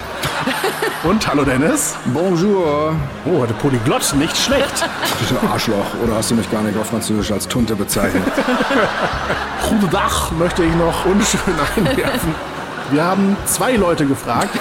[1.02, 1.96] und hallo Dennis.
[2.06, 2.94] Bonjour.
[3.24, 4.88] Oh, heute Polyglott, nicht schlecht.
[5.18, 5.94] Du bist ein Arschloch.
[6.04, 8.22] Oder hast du mich gar nicht auf Französisch als Tunte bezeichnet?
[9.68, 11.40] Gute Dach möchte ich noch unschön
[11.76, 12.34] einwerfen.
[12.92, 14.56] Wir haben zwei Leute gefragt.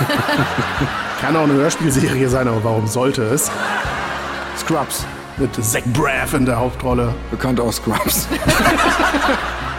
[1.22, 3.52] Kann auch eine Hörspielserie sein, aber warum sollte es?
[4.58, 5.06] Scrubs.
[5.38, 7.14] Mit Zach Braff in der Hauptrolle.
[7.30, 8.28] Bekannt aus Scrubs.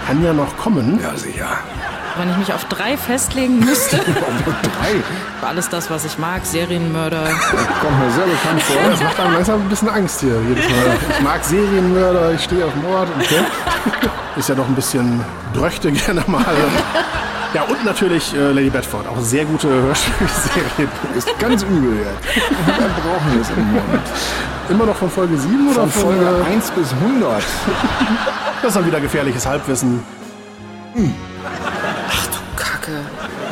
[0.07, 1.01] Kann ja noch kommen.
[1.03, 1.47] Ja, sicher.
[2.19, 5.03] Wenn ich mich auf drei festlegen müsste, Drei.
[5.41, 6.45] war alles das, was ich mag.
[6.45, 7.23] Serienmörder.
[7.81, 8.77] Kommt mir sehr bekannt vor.
[8.91, 10.97] Das macht einem langsam ein bisschen Angst hier jedes Mal.
[11.17, 13.37] Ich mag Serienmörder, ich stehe auf Mord und so.
[14.37, 15.25] Ist ja doch ein bisschen
[15.55, 16.45] Dröchte gerne mal.
[17.55, 19.07] Ja, und natürlich äh, Lady Bedford.
[19.09, 20.89] Auch sehr gute Hörspielserie.
[21.17, 22.37] Ist ganz übel jetzt.
[22.67, 24.03] Wir brauchen es im Moment.
[24.69, 27.43] Immer noch von Folge 7 oder Von Folge äh, 1 bis 100.
[28.63, 30.03] Das ist dann wieder gefährliches Halbwissen.
[32.57, 33.01] Kacke.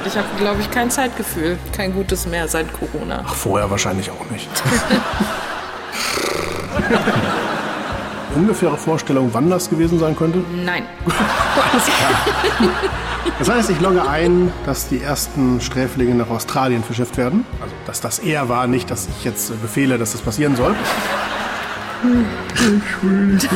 [0.07, 1.59] Ich habe, glaube ich, kein Zeitgefühl.
[1.77, 3.25] Kein gutes mehr seit Corona.
[3.27, 4.49] Ach, vorher wahrscheinlich auch nicht.
[8.37, 10.45] Ungefähre Vorstellung, wann das gewesen sein könnte?
[10.65, 10.85] Nein.
[13.39, 17.47] Das heißt, ich logge ein, dass die ersten Sträflinge nach Australien verschifft werden.
[17.61, 20.75] Also, dass das er war, nicht, dass ich jetzt äh, befehle, dass das passieren soll.
[22.03, 23.51] Wie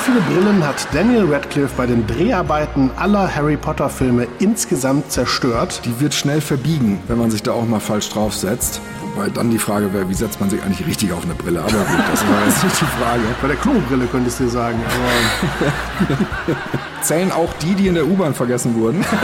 [0.00, 5.82] viele Brillen hat Daniel Radcliffe bei den Dreharbeiten aller Harry Potter Filme insgesamt zerstört?
[5.84, 8.80] Die wird schnell verbiegen, wenn man sich da auch mal falsch draufsetzt.
[9.14, 11.60] Wobei dann die Frage wäre, wie setzt man sich eigentlich richtig auf eine Brille?
[11.60, 13.22] Aber gut, das war jetzt nicht die Frage.
[13.40, 16.56] Bei der Klobrille könntest du dir sagen, aber
[17.02, 19.04] Zählen auch die, die in der U-Bahn vergessen wurden?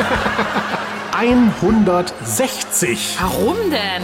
[1.19, 3.17] 160.
[3.21, 4.03] Warum denn?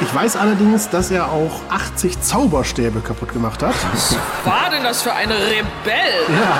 [0.00, 3.74] Ich weiß allerdings, dass er auch 80 Zauberstäbe kaputt gemacht hat.
[3.92, 5.64] Was war denn das für ein Rebell?
[6.28, 6.58] Ja,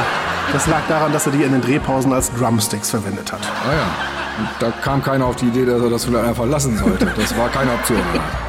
[0.53, 3.41] das lag daran, dass er die in den Drehpausen als Drumsticks verwendet hat.
[3.43, 4.47] Ah ja.
[4.59, 7.07] Da kam keiner auf die Idee, dass er das vielleicht einfach lassen sollte.
[7.17, 8.01] Das war keine Option.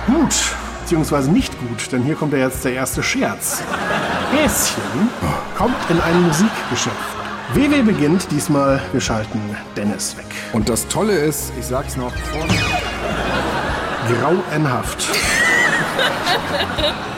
[0.06, 0.36] Gut,
[0.82, 3.62] beziehungsweise nicht gut, denn hier kommt ja jetzt der erste Scherz.
[4.32, 5.10] Häschen
[5.58, 6.96] kommt in ein Musikgeschäft.
[7.54, 9.40] WW beginnt diesmal, wir schalten
[9.76, 10.26] Dennis weg.
[10.54, 12.46] Und das Tolle ist, ich sag's noch, vor
[14.08, 15.08] Grauenhaft.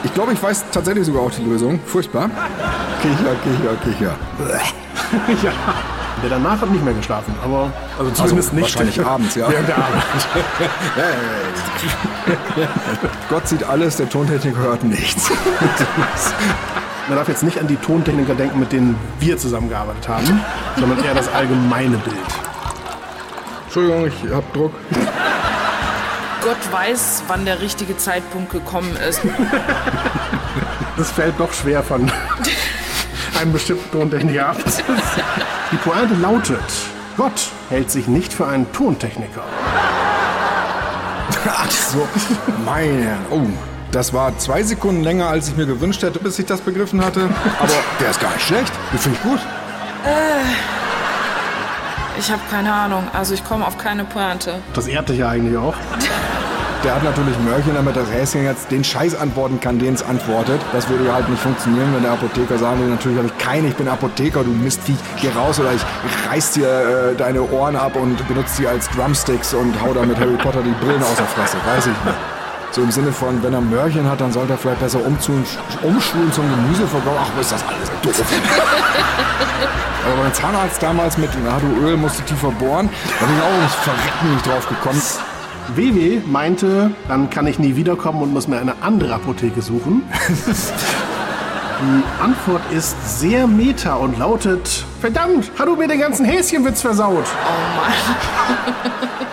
[0.04, 1.80] ich glaube, ich weiß tatsächlich sogar auch die Lösung.
[1.86, 2.30] Furchtbar.
[3.02, 4.16] Kicher, kicher, kicher.
[5.44, 5.52] ja.
[6.22, 8.64] Der danach hat nicht mehr geschlafen, aber also zumindest nicht.
[8.64, 9.50] wahrscheinlich abends, ja.
[9.50, 10.04] Während der Arbeit.
[13.30, 15.30] Gott sieht alles, der Tontechniker hört nichts.
[17.08, 20.42] Man darf jetzt nicht an die Tontechniker denken, mit denen wir zusammengearbeitet haben,
[20.78, 22.16] sondern eher das allgemeine Bild.
[23.66, 24.74] Entschuldigung, ich hab Druck.
[26.42, 29.22] Gott weiß, wann der richtige Zeitpunkt gekommen ist.
[30.98, 32.12] Das fällt doch schwer von
[33.40, 34.58] einem bestimmten Tontechniker ab.
[35.72, 36.60] Die Pointe lautet,
[37.16, 39.40] Gott hält sich nicht für einen Tontechniker.
[41.48, 42.06] Ach so,
[42.66, 43.16] meine.
[43.32, 43.46] Oh,
[43.94, 47.30] das war zwei Sekunden länger, als ich mir gewünscht hätte, bis ich das begriffen hatte.
[47.62, 48.74] Aber der ist gar nicht schlecht.
[48.92, 49.40] Den finde ich gut.
[52.20, 53.08] Ich habe keine Ahnung.
[53.14, 54.56] Also ich komme auf keine Pointe.
[54.74, 55.76] Das ehrt dich ja eigentlich auch.
[56.84, 60.62] Der hat natürlich Mörchen, damit das Häschen jetzt den Scheiß antworten kann, den es antwortet.
[60.72, 63.68] Das würde ja halt nicht funktionieren, wenn der Apotheker sagen würde, natürlich habe ich keine,
[63.68, 65.82] ich bin Apotheker, du Mistviech, geh raus oder ich
[66.32, 70.38] reiß dir äh, deine Ohren ab und benutze sie als Drumsticks und hau damit Harry
[70.38, 72.18] Potter die Brillen aus der Fresse, weiß ich nicht.
[72.72, 75.44] So im Sinne von, wenn er Mörchen hat, dann sollte er vielleicht besser umzun,
[75.82, 77.18] umschulen zum Gemüseverkauf.
[77.20, 78.24] Ach, was ist das alles doof.
[80.06, 83.44] Aber beim Zahnarzt damals mit, na du Öl musst du tiefer bohren, da bin ich
[83.44, 85.02] auch ums Verrecken nicht drauf gekommen.
[85.76, 90.04] WW meinte, dann kann ich nie wiederkommen und muss mir eine andere Apotheke suchen.
[91.82, 97.24] Die Antwort ist sehr meta und lautet: Verdammt, hast du mir den ganzen Häschenwitz versaut?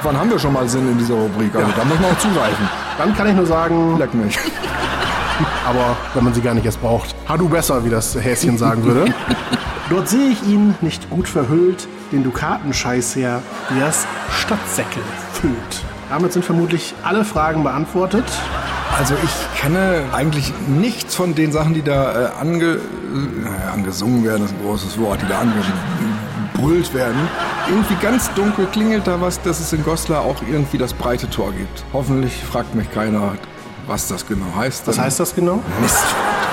[0.02, 1.52] Wann haben wir schon mal Sinn in dieser Rubrik?
[1.56, 2.68] Also da muss man auch zugreifen.
[2.98, 4.38] Dann kann ich nur sagen, Leck mich.
[5.66, 7.16] aber wenn man sie gar nicht erst braucht.
[7.28, 9.12] Ha du besser, wie das Häschen sagen würde.
[9.90, 15.84] Dort sehe ich ihn nicht gut verhüllt, den Dukatenscheiß her, wie das Stadtsäckel füllt.
[16.08, 18.24] Damit sind vermutlich alle Fragen beantwortet.
[18.96, 22.78] Also ich kenne eigentlich nichts von den Sachen, die da äh, ange, äh,
[23.72, 27.28] angesungen werden, ist ein großes Wort, die da angebrüllt werden.
[27.68, 31.52] Irgendwie ganz dunkel klingelt da was, dass es in Goslar auch irgendwie das breite Tor
[31.52, 31.84] gibt.
[31.92, 33.32] Hoffentlich fragt mich keiner,
[33.86, 34.86] was das genau heißt.
[34.86, 35.62] Was heißt das genau?
[35.80, 35.98] Mist.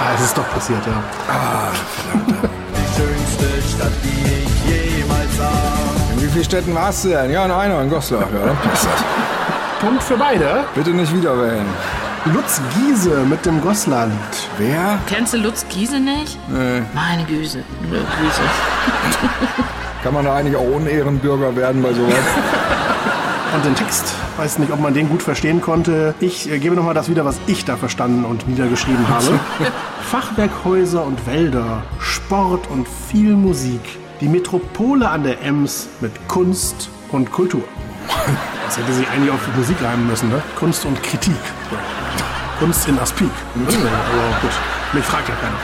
[0.01, 1.71] Ah, es ist doch passiert, ja.
[2.75, 6.02] Die schönste Stadt, die ich jemals sah.
[6.13, 7.31] In wie vielen Städten warst du denn?
[7.31, 8.21] Ja, in einer, in Goslar.
[8.21, 9.03] Ja, dann passt das.
[9.81, 10.63] Punkt für beide.
[10.75, 11.65] Bitte nicht wieder wählen.
[12.25, 14.49] Lutz Giese mit dem Goslar-Lied.
[14.57, 14.99] Wer?
[15.07, 16.37] Kennst du Lutz Giese nicht?
[16.47, 16.81] Nee.
[16.93, 17.63] Meine Güse.
[17.89, 18.41] Güse.
[20.03, 22.13] Kann man da eigentlich auch Unehrenbürger werden bei sowas?
[23.55, 26.15] Und den Text, weiß nicht, ob man den gut verstehen konnte.
[26.19, 29.39] Ich äh, gebe nochmal das wieder, was ich da verstanden und niedergeschrieben habe.
[30.09, 33.81] Fachwerkhäuser und Wälder, Sport und viel Musik.
[34.23, 37.61] Die Metropole an der Ems mit Kunst und Kultur.
[38.65, 40.41] Das hätte sie eigentlich auf Musik reimen müssen, ne?
[40.57, 41.35] Kunst und Kritik.
[42.57, 43.29] Kunst in Aspik.
[43.65, 44.51] Also gut,
[44.93, 45.57] mich fragt ja keiner.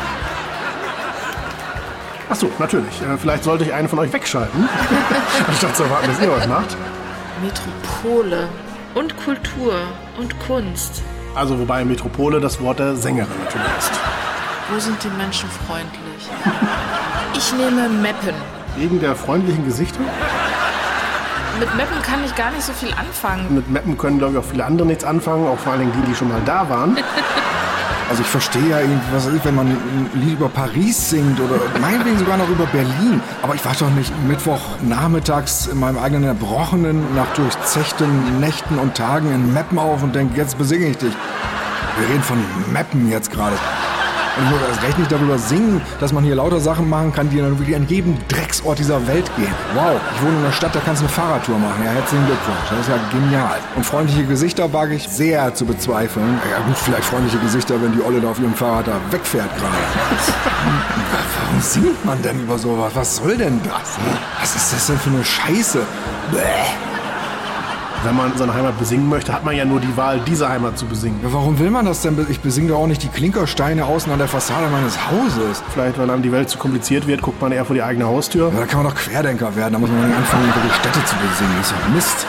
[2.30, 3.02] Ach so, natürlich.
[3.02, 4.68] Äh, Vielleicht sollte ich einen von euch wegschalten,
[5.48, 6.76] anstatt zu erwarten, dass ihr was macht.
[7.42, 8.50] Metropole.
[8.94, 9.76] Und Kultur.
[10.20, 11.02] Und Kunst.
[11.34, 13.92] Also wobei Metropole das Wort der Sängerin natürlich ist.
[14.70, 16.30] Wo sind die Menschen freundlich?
[17.36, 18.36] Ich nehme Meppen.
[18.80, 20.00] Wegen der freundlichen Gesichter?
[21.60, 23.54] mit Meppen kann ich gar nicht so viel anfangen.
[23.54, 26.10] Mit Mappen können, glaube ich, auch viele andere nichts anfangen, auch vor allen Dingen die,
[26.10, 26.98] die schon mal da waren.
[28.10, 31.60] Also ich verstehe ja irgendwie, was ich, wenn man ein Lied über Paris singt oder
[31.80, 33.22] meinetwegen sogar noch über Berlin.
[33.44, 38.96] Aber ich wach doch nicht Mittwoch nachmittags in meinem eigenen erbrochenen, nach durchzechten Nächten und
[38.96, 41.14] Tagen in Meppen auf und denke, jetzt besinge ich dich.
[42.00, 43.56] Wir reden von Meppen jetzt gerade.
[44.40, 47.30] Und ich muss erst recht nicht darüber singen, dass man hier lauter Sachen machen kann,
[47.30, 49.54] die dann wirklich an jedem Drecksort dieser Welt gehen.
[49.74, 51.84] Wow, ich wohne in einer Stadt, da kannst du eine Fahrradtour machen.
[51.84, 52.70] Ja, herzlichen Glückwunsch.
[52.70, 53.58] Das ist ja genial.
[53.76, 56.40] Und freundliche Gesichter wage ich sehr zu bezweifeln.
[56.50, 59.76] Ja gut, vielleicht freundliche Gesichter, wenn die Olle da auf ihrem Fahrrad da wegfährt gerade.
[61.42, 62.92] Warum singt man denn über sowas?
[62.96, 63.98] Was soll denn das?
[64.40, 65.80] Was ist das denn für eine Scheiße?
[66.32, 66.99] Bäh.
[68.04, 70.86] Wenn man seine Heimat besingen möchte, hat man ja nur die Wahl, diese Heimat zu
[70.86, 71.20] besingen.
[71.22, 72.26] Ja, warum will man das denn?
[72.30, 75.62] Ich besinge doch auch nicht die Klinkersteine außen an der Fassade meines Hauses.
[75.74, 78.52] Vielleicht, weil einem die Welt zu kompliziert wird, guckt man eher vor die eigene Haustür.
[78.54, 79.74] Ja, da kann man doch Querdenker werden.
[79.74, 81.54] Da muss man nicht anfangen, irgendwelche Städte zu besingen.
[81.58, 82.26] Das ist doch Mist.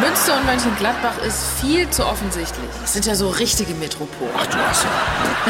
[0.00, 2.68] Münster und Mönchengladbach ist viel zu offensichtlich.
[2.82, 4.30] Das sind ja so richtige Metropolen.
[4.36, 4.90] Ach du hast ja.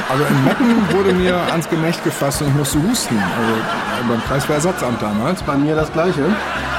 [0.08, 3.18] Also in Meppen wurde mir ans Gemächt gefasst und ich musste husten.
[3.18, 5.42] Also beim Kreiswehrersatzamt damals.
[5.42, 6.24] Bei mir das Gleiche.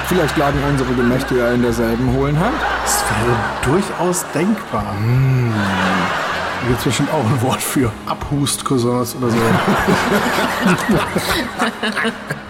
[0.08, 2.56] Vielleicht lagen unsere Gemächte ja in derselben hohlen Hand.
[2.84, 3.36] Das wäre
[3.74, 4.86] durchaus denkbar.
[6.62, 9.38] Da gibt es bestimmt auch ein Wort für Abhust-Cousins oder so.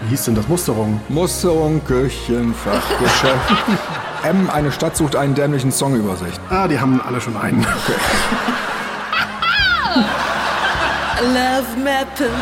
[0.04, 0.48] Wie hieß denn das?
[0.48, 1.02] Musterung.
[1.10, 3.64] Musterung, Küchen, Fachgeschäft.
[4.28, 6.42] M, eine Stadt sucht einen dämlichen Songübersicht.
[6.50, 7.62] Ah, die haben alle schon einen.
[11.22, 12.36] Love Mappen.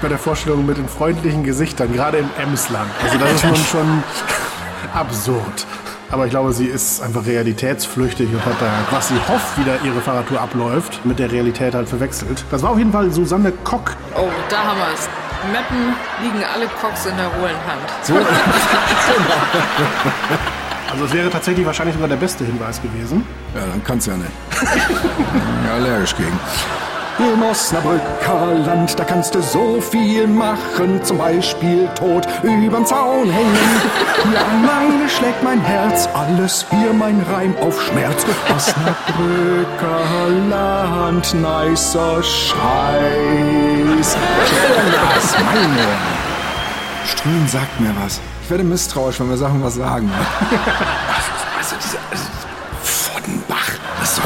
[0.00, 2.90] Bei der Vorstellung mit den freundlichen Gesichtern, gerade im Emsland.
[3.04, 4.02] Also das ist nun schon
[4.94, 5.66] absurd.
[6.10, 9.76] Aber ich glaube, sie ist einfach realitätsflüchtig und hat da, was sie hofft, wie da
[9.84, 12.44] ihre Fahrradtour abläuft, mit der Realität halt verwechselt.
[12.50, 13.94] Das war auf jeden Fall Susanne Kock.
[14.16, 15.08] Oh, da haben wir es.
[15.52, 17.88] Meppen liegen alle Cocks in der hohlen Hand.
[18.02, 18.14] So,
[20.92, 23.24] Also es wäre tatsächlich wahrscheinlich sogar der beste Hinweis gewesen.
[23.54, 24.30] ja, dann kann's ja nicht.
[25.66, 26.38] ja, allergisch gegen.
[27.18, 33.58] Im Osnabrücker Land, da kannst du so viel machen, zum Beispiel tot überm Zaun hängen.
[34.32, 38.24] Ja, meine schlägt mein Herz, alles wie mein Reim auf Schmerz.
[38.54, 40.00] Osnabrücker
[40.48, 44.16] Land, nicer Scheiß.
[45.14, 45.88] Das meine.
[47.06, 48.20] Ström sagt mir was.
[48.42, 50.10] Ich werde misstrauisch, wenn wir Sachen was sagen.
[50.10, 51.30] Also,
[51.60, 51.99] diese, was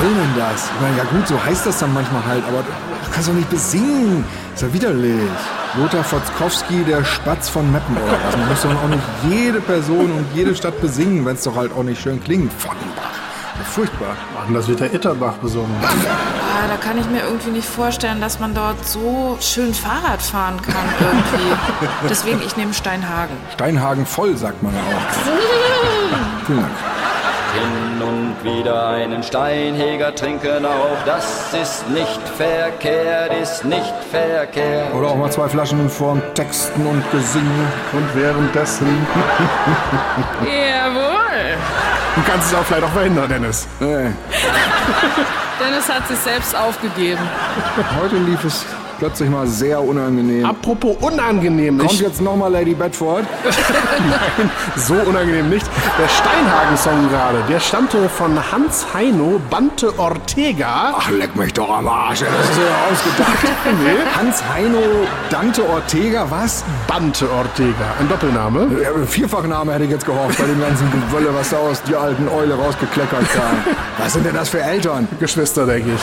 [0.01, 0.64] soll denn das?
[0.74, 3.51] Ich meine, ja gut, so heißt das dann manchmal halt, aber du kannst doch nicht
[3.51, 4.24] besingen.
[4.55, 5.30] Ist ja widerlich.
[5.76, 8.36] Lothar Fotzkowski, der Spatz von Meppen oder was.
[8.36, 11.72] Man muss doch auch nicht jede Person und jede Stadt besingen, wenn es doch halt
[11.72, 12.53] auch nicht schön klingt.
[12.53, 13.11] Voddenbach.
[13.59, 14.16] Ja, Furchtbar.
[14.34, 15.74] Mann, das wird der Itterbach besungen.
[15.82, 20.61] Ah, da kann ich mir irgendwie nicht vorstellen, dass man dort so schön Fahrrad fahren
[20.62, 21.57] kann irgendwie.
[22.09, 23.36] Deswegen, ich nehme Steinhagen.
[23.53, 26.47] Steinhagen voll, sagt man ja auch.
[26.47, 26.70] Vielen Dank.
[27.55, 34.92] Hin und wieder einen Steinheger trinken auch, das ist nicht verkehrt, ist nicht verkehrt.
[34.94, 37.68] Oder auch mal zwei Flaschen in Form Texten und Gesingen.
[37.92, 38.86] Und währenddessen.
[40.40, 41.57] Jawohl.
[42.16, 43.66] Du kannst es auch vielleicht auch verhindern, Dennis.
[43.80, 43.86] Nee.
[45.61, 47.22] Dennis hat sich selbst aufgegeben.
[48.00, 48.66] Heute lief es
[48.99, 50.45] plötzlich mal sehr unangenehm.
[50.45, 51.78] Apropos unangenehm.
[51.78, 53.24] Kommt jetzt nochmal Lady Bedford?
[53.45, 55.66] nein, so unangenehm nicht.
[55.99, 60.95] Der Steinhagen-Song gerade, der stammte von Hans Heino Bante Ortega.
[60.97, 62.20] Ach, leck mich doch am Arsch.
[62.20, 63.57] Das ist ja ausgedacht.
[63.84, 64.18] nee.
[64.18, 64.80] Hans Heino
[65.30, 66.64] Dante Ortega, was?
[66.86, 68.68] Bante Ortega, ein Doppelname.
[68.82, 72.28] Ja, Vierfachname hätte ich jetzt gehofft bei dem ganzen Gewölle, was da aus die alten
[72.28, 73.64] Eule rausgekleckert kam.
[73.99, 75.07] Was sind denn das für Eltern?
[75.20, 76.01] Geschwister, denke ich.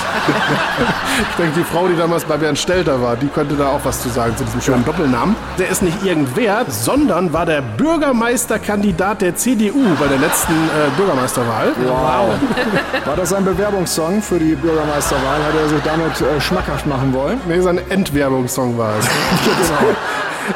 [1.30, 4.02] ich denke, die Frau, die damals bei Bernd Stelter war, die könnte da auch was
[4.02, 5.36] zu sagen zu diesem schönen Doppelnamen.
[5.60, 11.74] Der ist nicht irgendwer, sondern war der Bürgermeisterkandidat der CDU bei der letzten äh, Bürgermeisterwahl.
[11.86, 12.34] Wow.
[13.06, 15.44] War das ein Bewerbungssong für die Bürgermeisterwahl?
[15.44, 17.40] Hat er sich damit äh, schmackhaft machen wollen?
[17.48, 19.06] Nee, sein Entwerbungssong war es.
[19.46, 19.96] genau.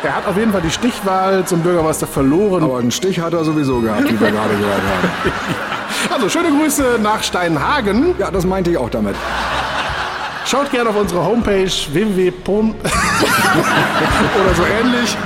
[0.04, 2.64] Er hat auf jeden Fall die Stichwahl zum Bürgermeister verloren.
[2.64, 6.14] Aber einen Stich hat er sowieso gehabt, wie wir gerade gehört haben.
[6.14, 8.16] Also schöne Grüße nach Steinhagen.
[8.18, 9.16] Ja, das meinte ich auch damit.
[10.46, 12.32] Schaut gerne auf unsere Homepage www.
[12.48, 12.74] oder
[14.56, 15.18] so ähnlich.